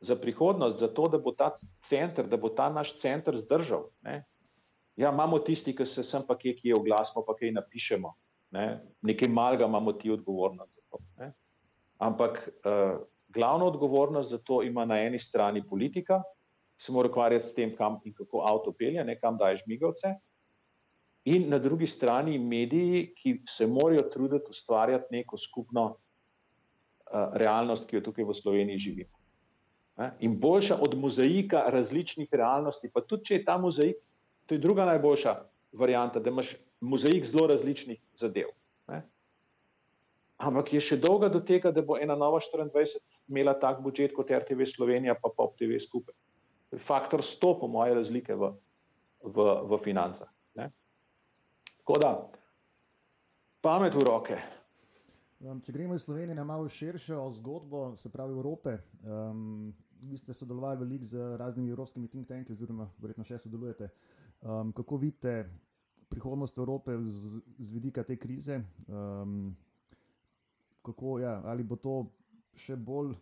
[0.00, 1.50] za prihodnost, za to, da bo ta
[1.84, 3.90] center, da bo ta naš center zdržal.
[4.02, 4.22] Ne.
[4.96, 8.14] Ja, imamo tisti, ki se sem pa kje, ki je oglasimo, pa kaj napišemo.
[8.56, 8.64] Ne.
[9.04, 11.02] Nekaj malega imamo ti odgovornost za to.
[11.18, 11.32] Ne.
[11.98, 12.96] Ampak uh,
[13.28, 16.22] glavno odgovornost za to ima na eni strani politika,
[16.78, 20.16] ki se mora ukvarjati s tem, kam in kako avto pelje, ne kam daješ migavce
[21.34, 25.96] in na drugi strani mediji, ki se morajo truditi ustvarjati neko skupno uh,
[27.32, 29.18] realnost, ki jo tukaj v Sloveniji živimo.
[29.98, 30.12] Ne?
[30.20, 33.98] In boljša od mozaika različnih realnosti, pa tudi če je ta mozaik,
[34.46, 35.34] to je druga najboljša
[35.72, 38.54] varianta, da imaš mozaik zelo različnih zadev.
[38.88, 39.02] Ne?
[40.38, 44.30] Ampak je še dolga do tega, da bo ena nova 24 imela tak budžet kot
[44.30, 46.14] RTV Slovenija, pa Pop TV skupaj.
[46.78, 48.52] Faktor 100, po moje, razlike v,
[49.24, 50.30] v, v financah.
[51.88, 52.30] Tako da,
[53.60, 54.34] pamet v roke.
[55.40, 58.74] Um, če gremo iz Slovenije na malo širšo zgodbo, se pravi Evrope.
[59.08, 59.72] Um,
[60.02, 63.88] vi ste sodelovali veliko z raznimi evropskimi think tanki, oziroma verjetno še sodelujete.
[64.42, 65.32] Um, kako vidite
[66.12, 68.60] prihodnost Evrope z, z vidika te krize?
[68.84, 69.56] Um,
[70.84, 72.02] kako, ja, ali bo to
[72.52, 73.16] še bolj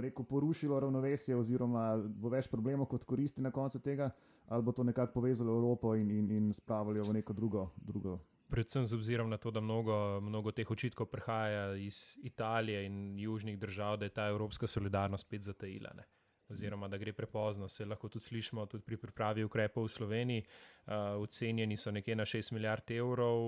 [0.00, 4.10] rekel, porušilo ravnovesje, oziroma bo več problemov kot koristi na koncu tega?
[4.48, 8.18] ali bo to nekako povezalo Evropo in, in, in spravilo v neko drugo, drugo.
[8.48, 13.58] Predvsem z obzirom na to, da mnogo, mnogo teh očitkov prihaja iz Italije in južnih
[13.58, 15.90] držav, da je ta evropska solidarnost spet zatajila.
[15.96, 16.06] Ne?
[16.48, 17.68] Oziroma, da gre prepozno.
[17.68, 20.44] Se lahko tudi slišimo tudi pri pripravi ukrepov v Sloveniji.
[20.86, 23.40] Uh, ocenjeni so nekje na 6 milijard evrov,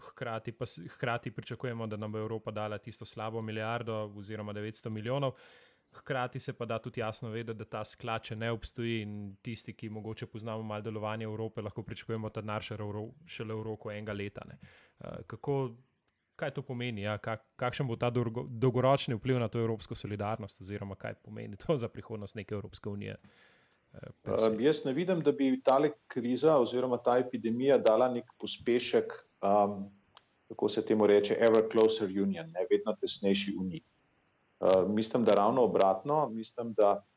[0.00, 5.32] hkrati, pa, hkrati pričakujemo, da nam bo Evropa dala tisto slabo milijardo oziroma 900 milijonov.
[5.92, 9.72] Hkrati se pa da tudi jasno vedeti, da ta sklad še ne obstoji in tisti,
[9.72, 14.44] ki mogoče poznamo malo delovanje Evrope, lahko pričakujemo ta denar šele v roku enega leta.
[14.46, 15.76] Uh, kako,
[16.40, 17.04] kaj to pomeni?
[17.04, 17.18] Ja?
[17.18, 21.88] Kak, kakšen bo ta dolgoročni vpliv na to evropsko solidarnost, oziroma kaj pomeni to za
[21.88, 23.16] prihodnost neke Evropske unije?
[23.92, 29.88] Uh, jaz ne vidim, da bi ta kriza oziroma ta epidemija dala nek pospešek, um,
[30.48, 33.82] kako se temu reče, ever closer union, ne vedno tesnejši uniji.
[34.60, 36.28] Eh, mislim, da ravno obratno.
[36.28, 37.09] Mislim, da uh,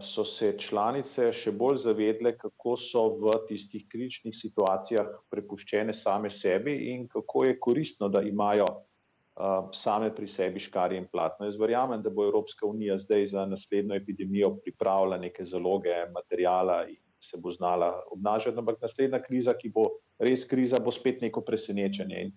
[0.00, 6.76] so se članice še bolj zavedle, kako so v tistih kritičnih situacijah prepuščene same sebi
[6.92, 11.48] in kako je koristno, da imajo uh, same pri sebi škarje in platno.
[11.48, 17.00] Jaz verjamem, da bo Evropska unija zdaj za naslednjo epidemijo pripravila neke zaloge materijala in
[17.18, 19.88] se bo znala obnašati, ampak naslednja kriza, ki bo
[20.20, 22.28] res kriza, bo spet neko presenečenje.
[22.28, 22.32] In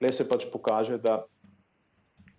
[0.00, 1.24] le se pač pokaže, da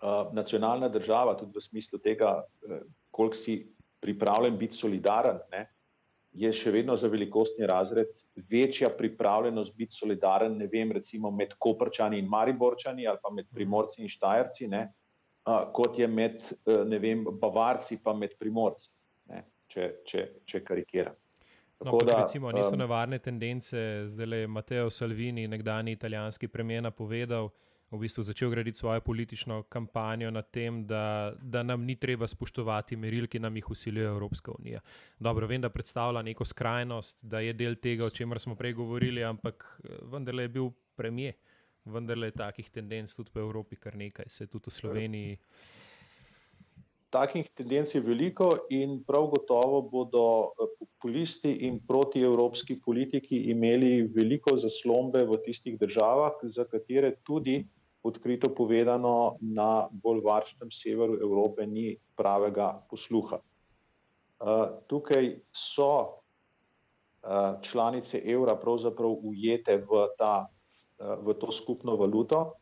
[0.03, 2.79] Eh, nacionalna država, tudi v smislu tega, uh,
[3.11, 3.53] koliko si
[4.03, 5.63] pripravljen biti solidaren, ne,
[6.33, 8.09] je še vedno za velikostni razred
[8.49, 14.01] večja pripravljenost biti solidaren, ne vem, recimo med Koprčani in Mariborčani ali pa med Primorci
[14.01, 14.87] in Štajerci, ne,
[15.45, 18.89] uh, kot je med, uh, ne vem, Bavarci pa med Primorci,
[19.29, 21.19] ne, če, če, če karikiram.
[21.83, 27.49] No, da, recimo, niso nevarne tendence, zdaj je Matteo Salvini, nekdani italijanski premijer, napovedal,
[27.93, 32.95] v bistvu začel graditi svojo politično kampanjo na tem, da, da nam ni treba spoštovati
[32.95, 34.81] meril, ki nam jih usiljuje Evropska unija.
[35.19, 39.23] Dobro, vem, da predstavlja neko skrajnost, da je del tega, o čemer smo prej govorili,
[39.23, 41.33] ampak eh, vendarle je bil premijer,
[41.85, 45.37] vendarle je takih tendenc tudi v Evropi kar nekaj, se tudi v Sloveniji.
[47.13, 50.25] Takih tendenc je veliko, in prav gotovo bodo
[50.57, 57.61] eh, populisti in protievropski politiki imeli veliko zaslombe v tistih državah, za katere tudi
[58.03, 63.39] odkrito povedano, na bolj varčnem severu Evrope ni pravega posluha.
[64.43, 65.91] Uh, tukaj so
[67.23, 72.53] uh, članice evra pravzaprav ujete v, ta, uh, v to skupno valuto,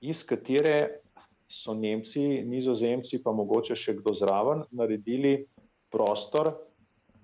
[0.00, 1.02] iz katere
[1.50, 5.48] so Nemci, Nizozemci, pa mogoče še kdo zraven, naredili
[5.90, 6.54] prostor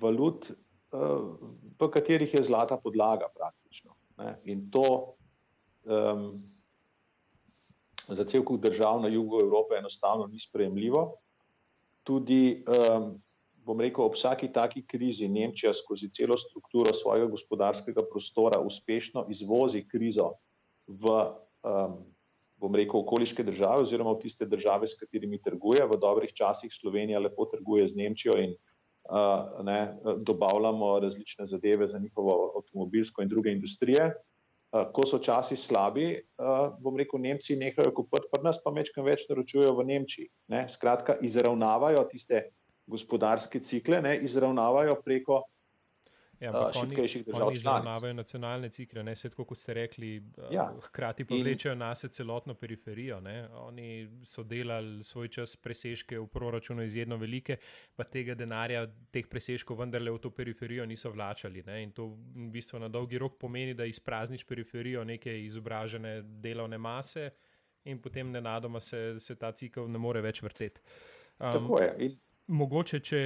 [0.02, 0.50] valut,
[1.78, 3.94] v katerih je zlata podlaga praktično.
[4.50, 5.14] In to
[5.84, 6.34] um,
[8.08, 11.16] za cel kup držav na jugu Evrope enostavno ni sprejemljivo.
[12.02, 13.22] Tudi, um,
[13.66, 19.82] bom rekel, ob vsaki taki krizi Nemčija skozi celo strukturo svojega gospodarskega prostora uspešno izvozi
[19.88, 20.32] krizo
[20.86, 21.16] v,
[21.66, 21.98] um,
[22.56, 25.82] bom rekel, okoliške države oziroma v tiste države, s katerimi trguje.
[25.86, 31.98] V dobrih časih Slovenija lepo trguje z Nemčijo in uh, ne, dobavljamo različne zadeve za
[31.98, 34.12] njihovo avtomobilsko in druge industrije.
[34.92, 36.14] Ko so časi slabi,
[36.82, 40.30] bom rekel, Nemci nehajo kupiti pri nas, pa mečkam več naročujejo v Nemčiji.
[40.52, 40.64] Ne?
[40.70, 42.48] Skratka, izravnavajo tiste
[42.86, 44.16] gospodarske cikle, ne?
[44.26, 45.42] izravnavajo preko
[46.40, 47.46] Ja, uh, šibkejših držav.
[47.46, 50.10] Oni izravnavajo nacionalne cikle, ne se tako, kot ste rekli,
[50.52, 50.66] ja.
[50.82, 51.78] hkrati pa vlečejo in...
[51.78, 53.20] nas celotno periferijo.
[53.20, 53.48] Ne.
[53.48, 57.56] Oni so delali svoj čas presežke v proračunu izjemno velike,
[57.96, 61.64] pa tega denarja, teh presežkov vendarle v to periferijo niso vlačali.
[61.66, 61.82] Ne.
[61.82, 67.30] In to v bistvu na dolgi rok pomeni, da izprazniš periferijo neke izobražene delovne mase
[67.84, 70.80] in potem nenadoma se, se ta cikl ne more več vrteti.
[71.38, 71.92] Um, tako je.
[72.06, 72.16] In...
[72.46, 73.20] Mogoče, če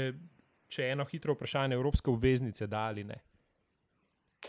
[0.71, 3.19] če eno hitro vprašanje, evropske obveznice da ali ne.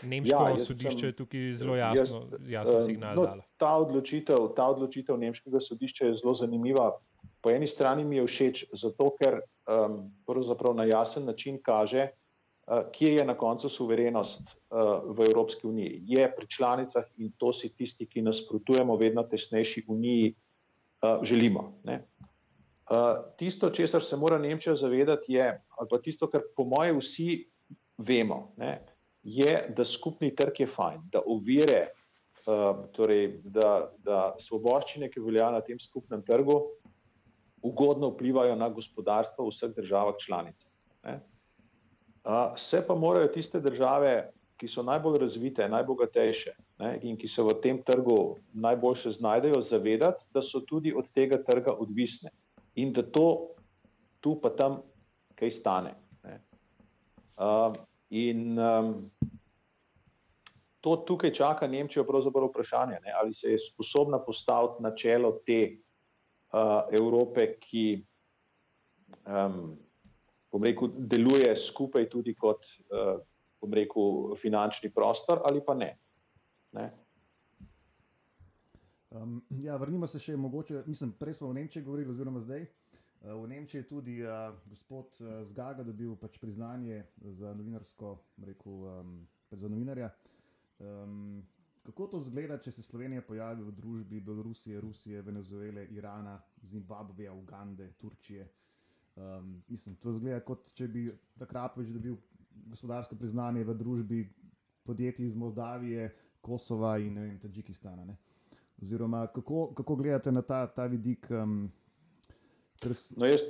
[0.02, 3.18] Nemško ja, sodišče je tukaj zelo jasno, jaz, jasen eh, signal.
[3.18, 6.88] No, ta, odločitev, ta odločitev nemškega sodišča je zelo zanimiva.
[7.44, 13.14] Po eni strani mi je všeč, zato ker um, na jasen način kaže, uh, kje
[13.18, 16.00] je na koncu suverenost uh, v Evropski uniji.
[16.06, 20.34] Je pri članicah in to si tisti, ki nasprotujemo vedno tesnejši uniji,
[21.02, 21.72] uh, želimo.
[21.84, 22.00] Ne?
[22.92, 22.98] Uh,
[23.36, 25.46] tisto, česar se mora Nemčija zavedati, je,
[25.78, 27.38] ali pa tisto, kar po mojem vsi
[27.96, 28.82] vemo, ne,
[29.22, 31.86] je, da skupni trg je fajn, da ovire,
[32.44, 33.70] uh, torej, da,
[34.04, 36.58] da svoboščine, ki veljajo na tem skupnem trgu,
[37.64, 40.68] ugodno vplivajo na gospodarstvo vseh državah članicah.
[41.08, 46.52] Uh, se pa morajo tiste države, ki so najbolj razvite, najbogatejše
[46.84, 51.40] ne, in ki se v tem trgu najboljše znajdejo, zavedati, da so tudi od tega
[51.40, 52.36] trga odvisne
[52.74, 53.52] in da to
[54.20, 54.80] tu pa tam
[55.34, 55.94] kaj stane.
[57.36, 57.74] Uh,
[58.10, 59.10] in um,
[60.80, 65.58] to tukaj čaka Nemčijo, pravzaprav vprašanje, ne, ali se je sposobna postaviti na čelo te
[65.72, 68.04] uh, Evrope, ki,
[69.26, 69.74] um,
[70.52, 73.16] bom rekel, deluje skupaj tudi kot, uh,
[73.60, 75.96] bom rekel, finančni prostor, ali pa ne.
[76.78, 76.90] ne.
[79.12, 82.62] Um, ja, vrnimo se še mogoče, mislim, prej smo v Nemčiji govorili, oziroma zdaj.
[82.64, 87.02] Uh, v Nemčiji je tudi uh, gospod uh, Zgaga dobil pač priznanje
[87.36, 88.14] za novinarsko,
[88.46, 89.18] rekel, um,
[89.52, 90.08] za novinarja.
[90.80, 91.42] Um,
[91.84, 97.92] kako to zgleda, če se Slovenija pojavi v družbi Belorusije, Rusije, Venezuele, Irana, Zimbabveja, Ugande,
[98.00, 98.48] Turčije?
[99.16, 102.16] Um, mislim, to zgleda kot če bi takrat več dobil
[102.72, 104.24] gospodarsko priznanje v družbi
[104.88, 108.06] podjetij iz Moldavije, Kosova in Tadžikistana.
[108.08, 108.16] Ne?
[108.82, 111.26] Oziroma, kako, kako gledate na ta, ta vidik?
[111.30, 111.72] Um,
[112.82, 113.10] s...
[113.16, 113.40] no, jaz,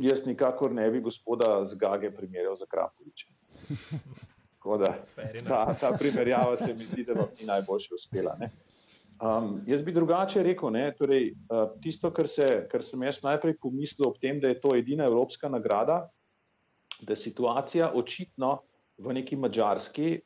[0.00, 3.28] jaz nikakor ne bi gospoda z Gage primerjal za Krapoviča.
[5.48, 8.32] Ta, ta primerjava se mi zdi, da vam ni najboljše uspela.
[8.40, 13.58] Um, jaz bi drugače rekel, ne, torej, uh, tisto, kar, se, kar sem jaz najprej
[13.60, 16.08] pomislil ob tem, da je to edina evropska nagrada,
[17.04, 18.62] da situacija očitno
[18.98, 20.22] v neki mačarski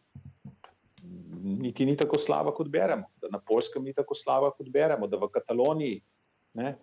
[1.42, 5.18] niti ni tako slaba, kot beremo, da na Poljskem ni tako slaba, kot beremo, da
[5.20, 6.03] v Kataloniji,
[6.59, 6.74] ne,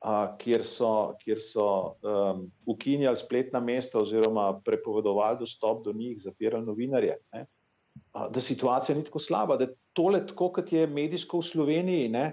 [0.00, 1.66] a, kjer so, kjer so
[2.00, 7.46] um, ukinjali spletna mesta oziroma prepovedovali dostop do njih, zapirali novinarje, ne,
[8.12, 12.30] a, da situacija ni tako slaba, da tole, tako kot je medijsko v Sloveniji, ne,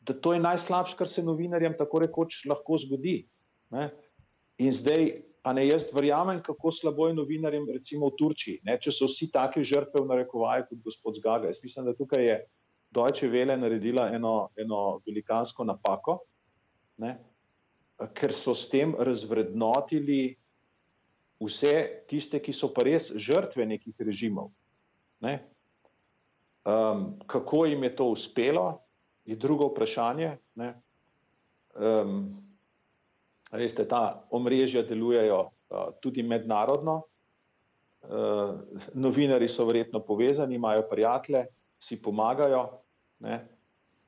[0.00, 3.24] da to je najslabše, kar se novinarjem tako rekoč lahko zgodi.
[3.70, 3.90] Ne.
[4.60, 8.92] In zdaj A ne jaz verjamem, kako slabo je novinarjem, recimo v Turčiji, ne, če
[8.92, 11.48] so vsi take žrtve v narekovaji kot gospod Zgaga.
[11.48, 12.36] Jaz mislim, da tukaj je
[12.92, 16.18] Deutsche Welle naredila eno, eno velikansko napako,
[17.00, 17.14] ne,
[18.16, 20.36] ker so s tem razvrednotili
[21.40, 24.52] vse tiste, ki so pa res žrtve nekih režimov.
[25.24, 25.38] Ne.
[26.68, 28.74] Um, kako jim je to uspelo,
[29.24, 30.36] je drugo vprašanje.
[31.72, 32.28] Um,
[33.50, 37.00] Veste, ta omrežja delujejo uh, tudi mednarodno.
[38.00, 38.60] Uh,
[38.94, 41.46] novinari so verjetno povezani, imajo prijatelje,
[41.78, 42.62] si pomagajo.
[43.26, 43.40] Ne?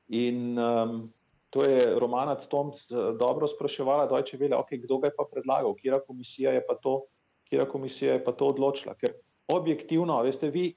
[0.07, 1.13] In um,
[1.49, 2.87] to je Romana Tomc
[3.19, 6.75] dobro spraševala, da če vele, okay, kdo ga je pa predlagal, kjera komisija je pa
[6.81, 7.03] to,
[7.49, 8.95] kjera komisija je pa to odločila.
[8.97, 9.13] Ker
[9.53, 10.71] objektivno, veste, vi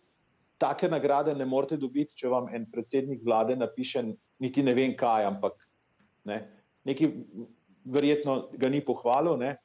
[0.59, 4.03] take nagrade ne morete dobiti, če vam en predsednik vlade napiše,
[4.43, 5.57] niti ne vem kaj, ampak
[6.29, 6.41] ne,
[6.85, 7.09] neki
[7.87, 9.39] verjetno ga ni pohvalil.
[9.39, 9.57] Ne?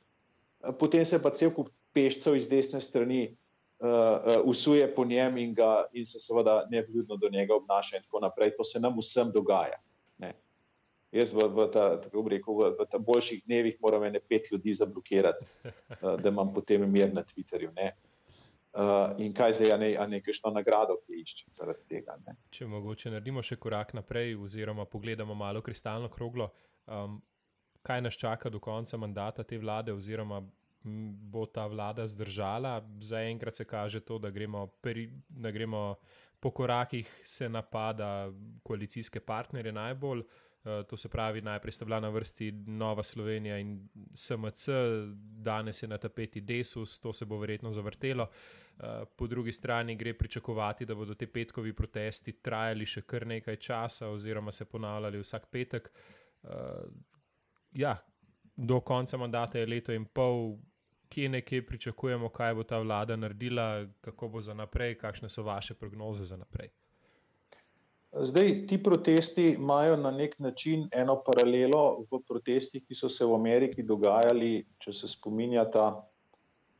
[0.79, 5.53] Potem se pa cel kup pešcev iz desne strani uh, uh, usuje po njem in,
[5.53, 8.53] ga, in se seveda nevljudno do njega obnaša in tako naprej.
[8.57, 9.81] To se nam vsem dogaja.
[10.17, 10.33] Ne?
[11.11, 15.45] Jaz v, v, ta, rekel, v, v ta boljših dnevih moram ene pet ljudi zablokirati,
[15.65, 17.73] uh, da imam potem mir na Twitterju.
[17.75, 17.91] Ne?
[18.71, 22.15] Uh, in kaj zdaj, a ne, a ne kakšno nagrado, ki iščem zaradi tega.
[22.23, 22.37] Ne?
[22.55, 26.47] Če mogoče naredimo še korak naprej, oziroma pogledamo malo kristalno kroglo,
[26.87, 27.17] um,
[27.81, 30.41] kaj nas čaka do konca mandata te vlade, oziroma
[30.83, 32.81] bo ta vlada zdržala.
[32.99, 35.95] Zaenkrat se kaže to, da gremo, peri, da gremo
[36.39, 38.31] po korakih se napada
[38.63, 40.19] koalicijske partnerje najbolj.
[40.19, 44.69] Uh, to se pravi, najprej sta bila na vrsti Nova Slovenija in SMC,
[45.41, 48.23] danes je na tapeti Desus, to se bo verjetno zavrtelo.
[48.23, 53.55] Uh, po drugi strani gre pričakovati, da bodo te petkovi protesti trajali še kar nekaj
[53.55, 55.91] časa, oziroma se ponavljali vsak petek.
[57.73, 57.97] Ja,
[58.55, 60.57] do konca mandata je leto in pol,
[61.09, 65.73] kje nekje pričakujemo, kaj bo ta vlada naredila, kako bo za naprej, kakšne so vaše
[65.73, 66.69] prognoze za naprej.
[68.11, 73.35] Zdaj, ti protesti imajo na nek način eno paralelo v protestih, ki so se v
[73.35, 75.85] Ameriki dogajali, če se spominjata,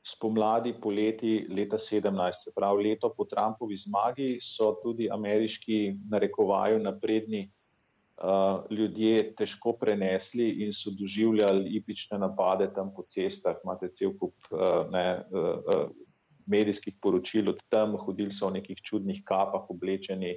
[0.04, 7.46] spomladi, poleti leta 2017, se pravi leto po Trumpovi zmagi, so tudi ameriški, narekovajo, napredni
[8.69, 13.57] ljudje težko prenesli in so doživljali ipične napade tam po cestah.
[13.63, 15.89] Imate cel kup uh, ne, uh,
[16.45, 20.36] medijskih poročil od tam, hodili so v nekih čudnih kapah, oblečeni,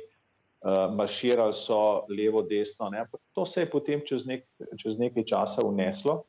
[0.97, 2.89] marširali so levo, desno.
[2.89, 3.05] Ne.
[3.37, 4.47] To se je potem čez, nek,
[4.81, 6.23] čez nekaj časa uneslo.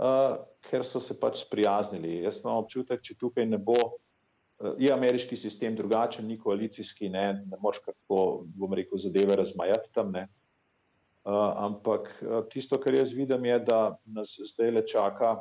[0.00, 2.22] Uh, ker so se pač sprijaznili.
[2.24, 7.26] Jaz imam občutek, če tukaj ne bo, uh, je ameriški sistem drugačen, ni koalicijski, ne,
[7.44, 10.16] ne moreš kako, bom rekel, zadeve razmajati tam.
[10.16, 10.39] Uh,
[11.24, 15.36] ampak uh, tisto, kar jaz vidim, je, da nas zdaj le čaka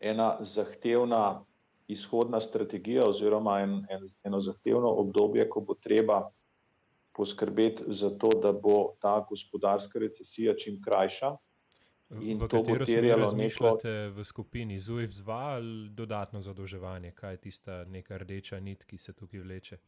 [0.00, 1.44] ena zahtevna
[1.88, 6.30] izhodna strategija, oziroma en, en, eno zahtevno obdobje, ko bo treba
[7.12, 11.36] poskrbeti za to, da bo ta gospodarska recesija čim krajša.
[12.20, 14.10] In v to bo terjalo nekaj.
[14.12, 19.40] V skupini ZUIF-2 ali dodatno zadolževanje, kaj je tista neka rdeča nit, ki se tukaj
[19.40, 19.78] vleče?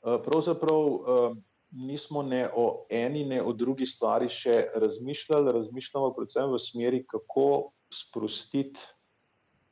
[0.00, 1.36] Pravzaprav
[1.70, 5.52] nismo ne o eni, ne o drugi stvari še razmišljali.
[5.52, 8.80] Razmišljamo predvsem v smeri, kako sprostiti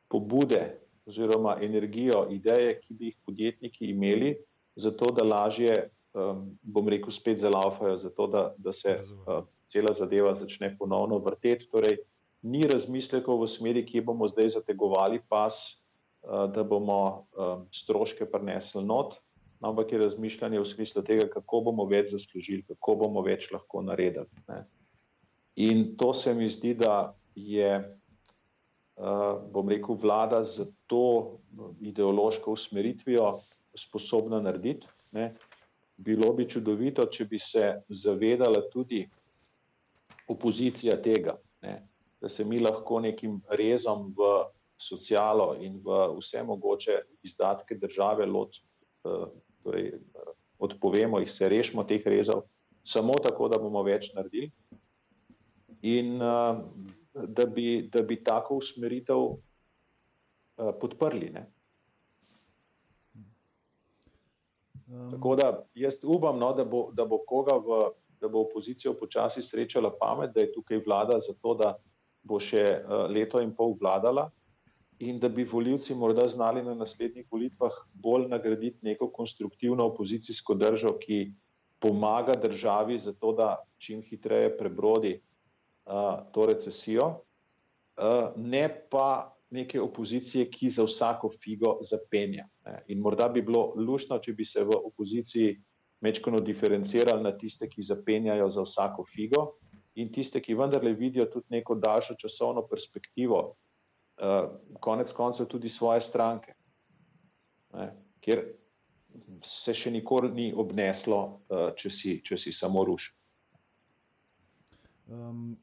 [0.09, 4.35] pobude oziroma energijo, ideje, ki bi jih podjetniki imeli,
[4.77, 10.35] zato da lažje, um, bom rekel, spet zalaufajo, zato da, da se uh, cela zadeva
[10.35, 11.69] začne ponovno vrteti.
[11.71, 12.01] Torej,
[12.43, 15.79] ni razmislekov v smeri, kje bomo zdaj zategovali pas,
[16.27, 17.01] uh, da bomo
[17.39, 19.21] um, stroške prenesli not,
[19.61, 24.29] ampak je razmišljanje v smislu tega, kako bomo več zaslužili, kako bomo več lahko naredili.
[24.49, 24.65] Ne.
[25.57, 31.39] In to se mi zdi, da je, uh, bom rekel, vlada z to
[31.81, 33.39] ideološko usmeritvijo
[33.77, 34.87] sposobna narediti.
[35.13, 35.35] Ne.
[35.97, 39.07] Bilo bi čudovito, če bi se zavedala tudi
[40.29, 41.79] opozicija tega, ne,
[42.21, 44.29] da se mi lahko nekim rezom v
[44.77, 48.69] socialo in v vse mogoče izdatke države lotimo.
[49.67, 49.97] Torej,
[50.63, 52.45] odpovemo jih, se rešimo teh rezov,
[52.87, 54.53] samo tako, da bomo več naredili.
[55.83, 56.61] In uh,
[57.13, 61.33] da, bi, da bi tako usmeritev uh, podprli.
[64.87, 65.11] Um.
[65.11, 67.83] Tako da jaz upam, no, da, bo, da bo koga v,
[68.23, 71.75] da bo opozicijo počasi srečala pamet, da je tukaj vlada za to, da
[72.23, 74.31] bo še uh, leto in pol vladala
[74.99, 80.97] in da bi voljivci morda znali na naslednjih volitvah bolj nagraditi neko konstruktivno opozicijsko držo,
[80.99, 81.33] ki
[81.79, 85.21] pomaga državi za to, da čim hitreje prebrodi
[85.85, 85.93] uh,
[86.33, 92.49] to recesijo, uh, ne pa neke opozicije, ki za vsako figo zapenja.
[92.67, 92.83] Ne.
[92.89, 95.57] In morda bi bilo lušno, če bi se v opoziciji
[96.01, 99.45] mečkano diferencirali na tiste, ki zapenjajo za vsako figo.
[99.95, 103.55] In tiste, ki vendarle vidijo tudi neko daljšo časovno perspektivo,
[104.81, 106.55] konec koncev tudi svoje stranke,
[107.77, 107.91] ne,
[108.21, 108.43] kjer
[109.45, 113.15] se še nikoli ni obneslo, uh, če, si, če si samo rušil.
[115.07, 115.57] Um,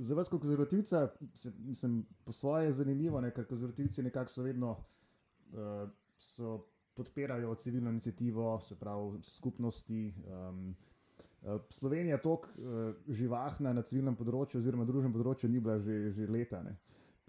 [0.00, 5.84] za vas, kot konzervativca, sem po svoje zanimivo, ne, ker konzervativci nekako so vedno uh,
[6.16, 6.60] so
[6.96, 10.08] podpirajo civilno inicijativo, se pravi skupnosti.
[10.26, 10.72] Um,
[11.72, 16.28] Slovenija je tako uh, živahna na civilnem področju, oziroma družbenem področju, ni bila že, že
[16.28, 16.64] leta.
[16.64, 16.78] Ne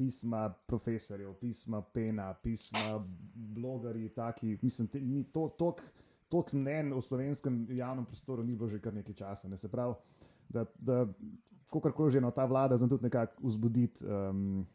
[0.02, 5.84] pisma profesorjev, pisma pena, pisma blogerji, taki, mislim, te, ni to, tok,
[6.32, 9.50] tok mnen v slovenskem javnem prostoru ni bilo že kar nekaj časa.
[9.52, 9.60] Ne?
[9.62, 9.94] Se pravi,
[10.50, 11.06] da, da
[11.70, 14.06] kakorkoli že eno ta vlada zna tudi nekako vzbuditi.
[14.06, 14.66] Um,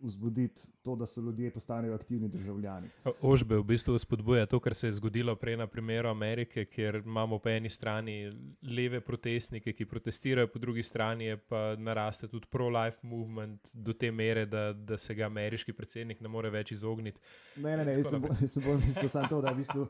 [0.00, 2.88] vzbuditi to, da so ljudje postanejo aktivni državljani.
[3.20, 7.38] Ožbe v bistvu spodbuja to, kar se je zgodilo prej na primeru Amerike, kjer imamo
[7.38, 8.32] po eni strani
[8.62, 14.46] leve protestnike, ki protestirajo, po drugi strani pa naraste tudi pro-life movement do te mere,
[14.46, 17.20] da, da se ga ameriški predsednik ne more več izogniti.
[17.56, 19.88] Ne, ne, ne, jaz sem bolj mislil samo to, da, v bistvu,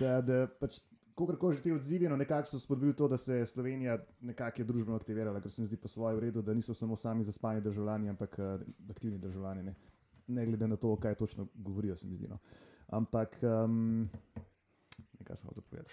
[0.00, 0.80] da, da pač
[1.16, 4.96] kako že ti odzivi, no, nekako so spodbudili to, da se je Slovenija nekako družbeno
[4.96, 8.36] aktivirala, ker se mi zdi po svojem redu, da niso samo sami zaspani državljani, ampak
[8.38, 8.60] uh,
[8.90, 9.74] aktivni državljani, ne?
[10.26, 12.28] ne glede na to, kaj točno govorijo, se mi zdi.
[12.28, 12.38] No.
[12.86, 14.08] Ampak, um,
[15.18, 15.92] nekaj sem hotel povedati.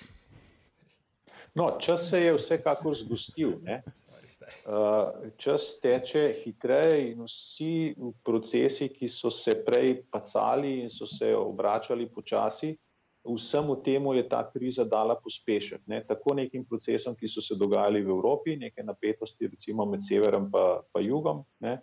[1.55, 3.49] No, čas se je vsekakor zgostil.
[3.49, 7.95] Uh, čas teče hitreje in vsi
[8.25, 12.73] procesi, ki so se prej pacali in so se obračali počasi,
[13.23, 15.87] vsemu temu je ta kriza dala pospešek.
[15.87, 16.03] Ne?
[16.07, 20.51] Tako nekim procesom, ki so se dogajali v Evropi, neke napetosti, recimo med severom
[20.99, 21.79] in jugom, ne?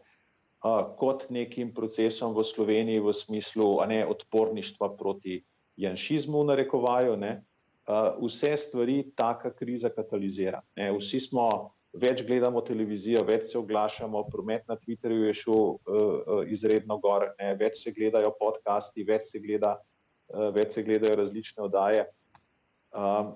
[0.64, 5.40] uh, kot nekim procesom v Sloveniji v smislu ne, odporništva proti
[5.76, 7.16] janšizmu, v narekovaju.
[7.16, 7.40] Ne?
[7.88, 10.60] Uh, vse stvari taka kriza katalizira.
[10.76, 10.92] Ne?
[10.92, 11.48] Vsi smo
[11.96, 17.56] več gledamo televizijo, več se oglašamo, promet na Twitterju je šel uh, izredno gor, ne,
[17.58, 19.89] več se gledajo podcasti, več se, gleda, uh,
[20.54, 22.04] več se gledajo različne oddaje.
[22.90, 23.34] Um,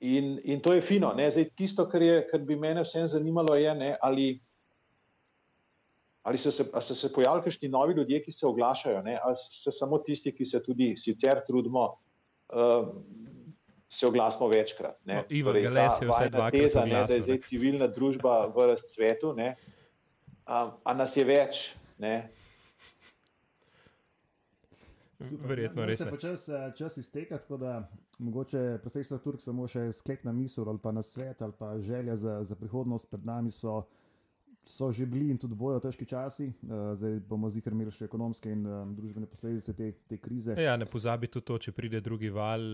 [0.00, 1.12] in, in to je fino.
[1.16, 4.28] Zdaj, tisto, kar, je, kar bi mene vsem zanimalo, je, ne, ali,
[6.22, 9.72] ali so se, so se pojavili kakšni novi ljudje, ki se oglašajo, ne, ali so
[9.72, 11.92] samo tisti, ki se tudi sicer trudimo.
[12.54, 12.88] Uh,
[13.94, 14.96] se oglasimo večkrat.
[15.06, 16.62] No, Ivo, torej, Gales je vse dvakrat.
[16.62, 19.52] Teza, ne, da je zdaj civilna družba v razcvetu, ne,
[20.46, 21.60] a, a nas je več.
[22.02, 22.14] Ne.
[25.32, 25.98] Verjetno res.
[25.98, 30.78] Se počas eh, čas izteka, tako da mogoče profesor Turk samo še sklepna misel ali
[30.82, 33.82] pa nasvet ali pa želja za, za prihodnost pred nami so
[34.68, 38.50] so že bili in tudi bojo težki časi, uh, zdaj bomo zikr imeli še ekonomske
[38.52, 40.56] in um, družbene posledice te, te krize.
[40.60, 42.64] Ja, ne pozabi tudi to, če pride drugi val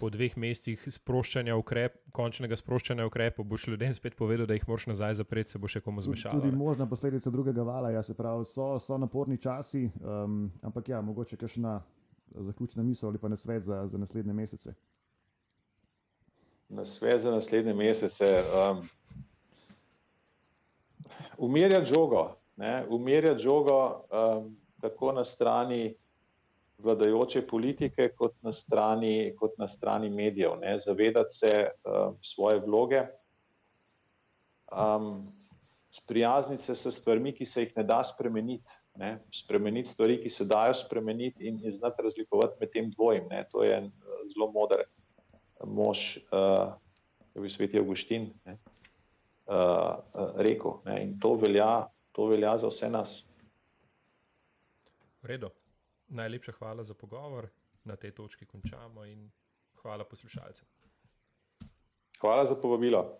[0.00, 4.90] po dveh mesecih sproščanja ukrep, končnega sproščanja ukrepov, boš ljudem spet povedal, da jih moraš
[4.90, 6.34] nazaj zapreti, se bo še komu zmešal.
[6.36, 11.02] Tudi možna posledica drugega vala, ja, se pravi, so, so naporni časi, um, ampak ja,
[11.04, 11.80] mogoče kakšna
[12.30, 14.74] zaključna misel ali pa na svet za, za naslednje mesece.
[16.70, 18.30] Na svet za naslednje mesece.
[18.54, 18.86] Um
[21.38, 23.78] umirjati žogo, ne, umirjati žogo
[24.10, 25.94] um, tako na strani
[26.78, 31.52] vladajoče politike, kot na strani, kot na strani medijev, ne, zavedati se
[31.84, 33.02] um, svoje vloge,
[34.72, 35.32] um,
[35.90, 38.72] sprijazniti se s stvarmi, ki se jih ne da spremeniti.
[39.00, 43.28] Ne, spremeniti stvari, ki se dajo spremeniti, in znati razlikovati med tem dvojem.
[43.30, 43.86] Ne, to je en
[44.34, 44.82] zelo moder
[45.64, 46.74] mož, uh,
[47.32, 48.32] ki je sveti Augustin.
[48.44, 48.69] Ne uh,
[50.36, 50.80] rekel.
[50.84, 51.02] Ne?
[51.04, 53.16] In to velja, to velja za vse nas.
[55.22, 55.50] V redu.
[56.08, 57.48] Najlepša hvala za pogovor.
[57.84, 59.30] Na tej točki končamo in
[59.82, 60.66] hvala poslušalcem.
[62.20, 63.18] Hvala za povabilo.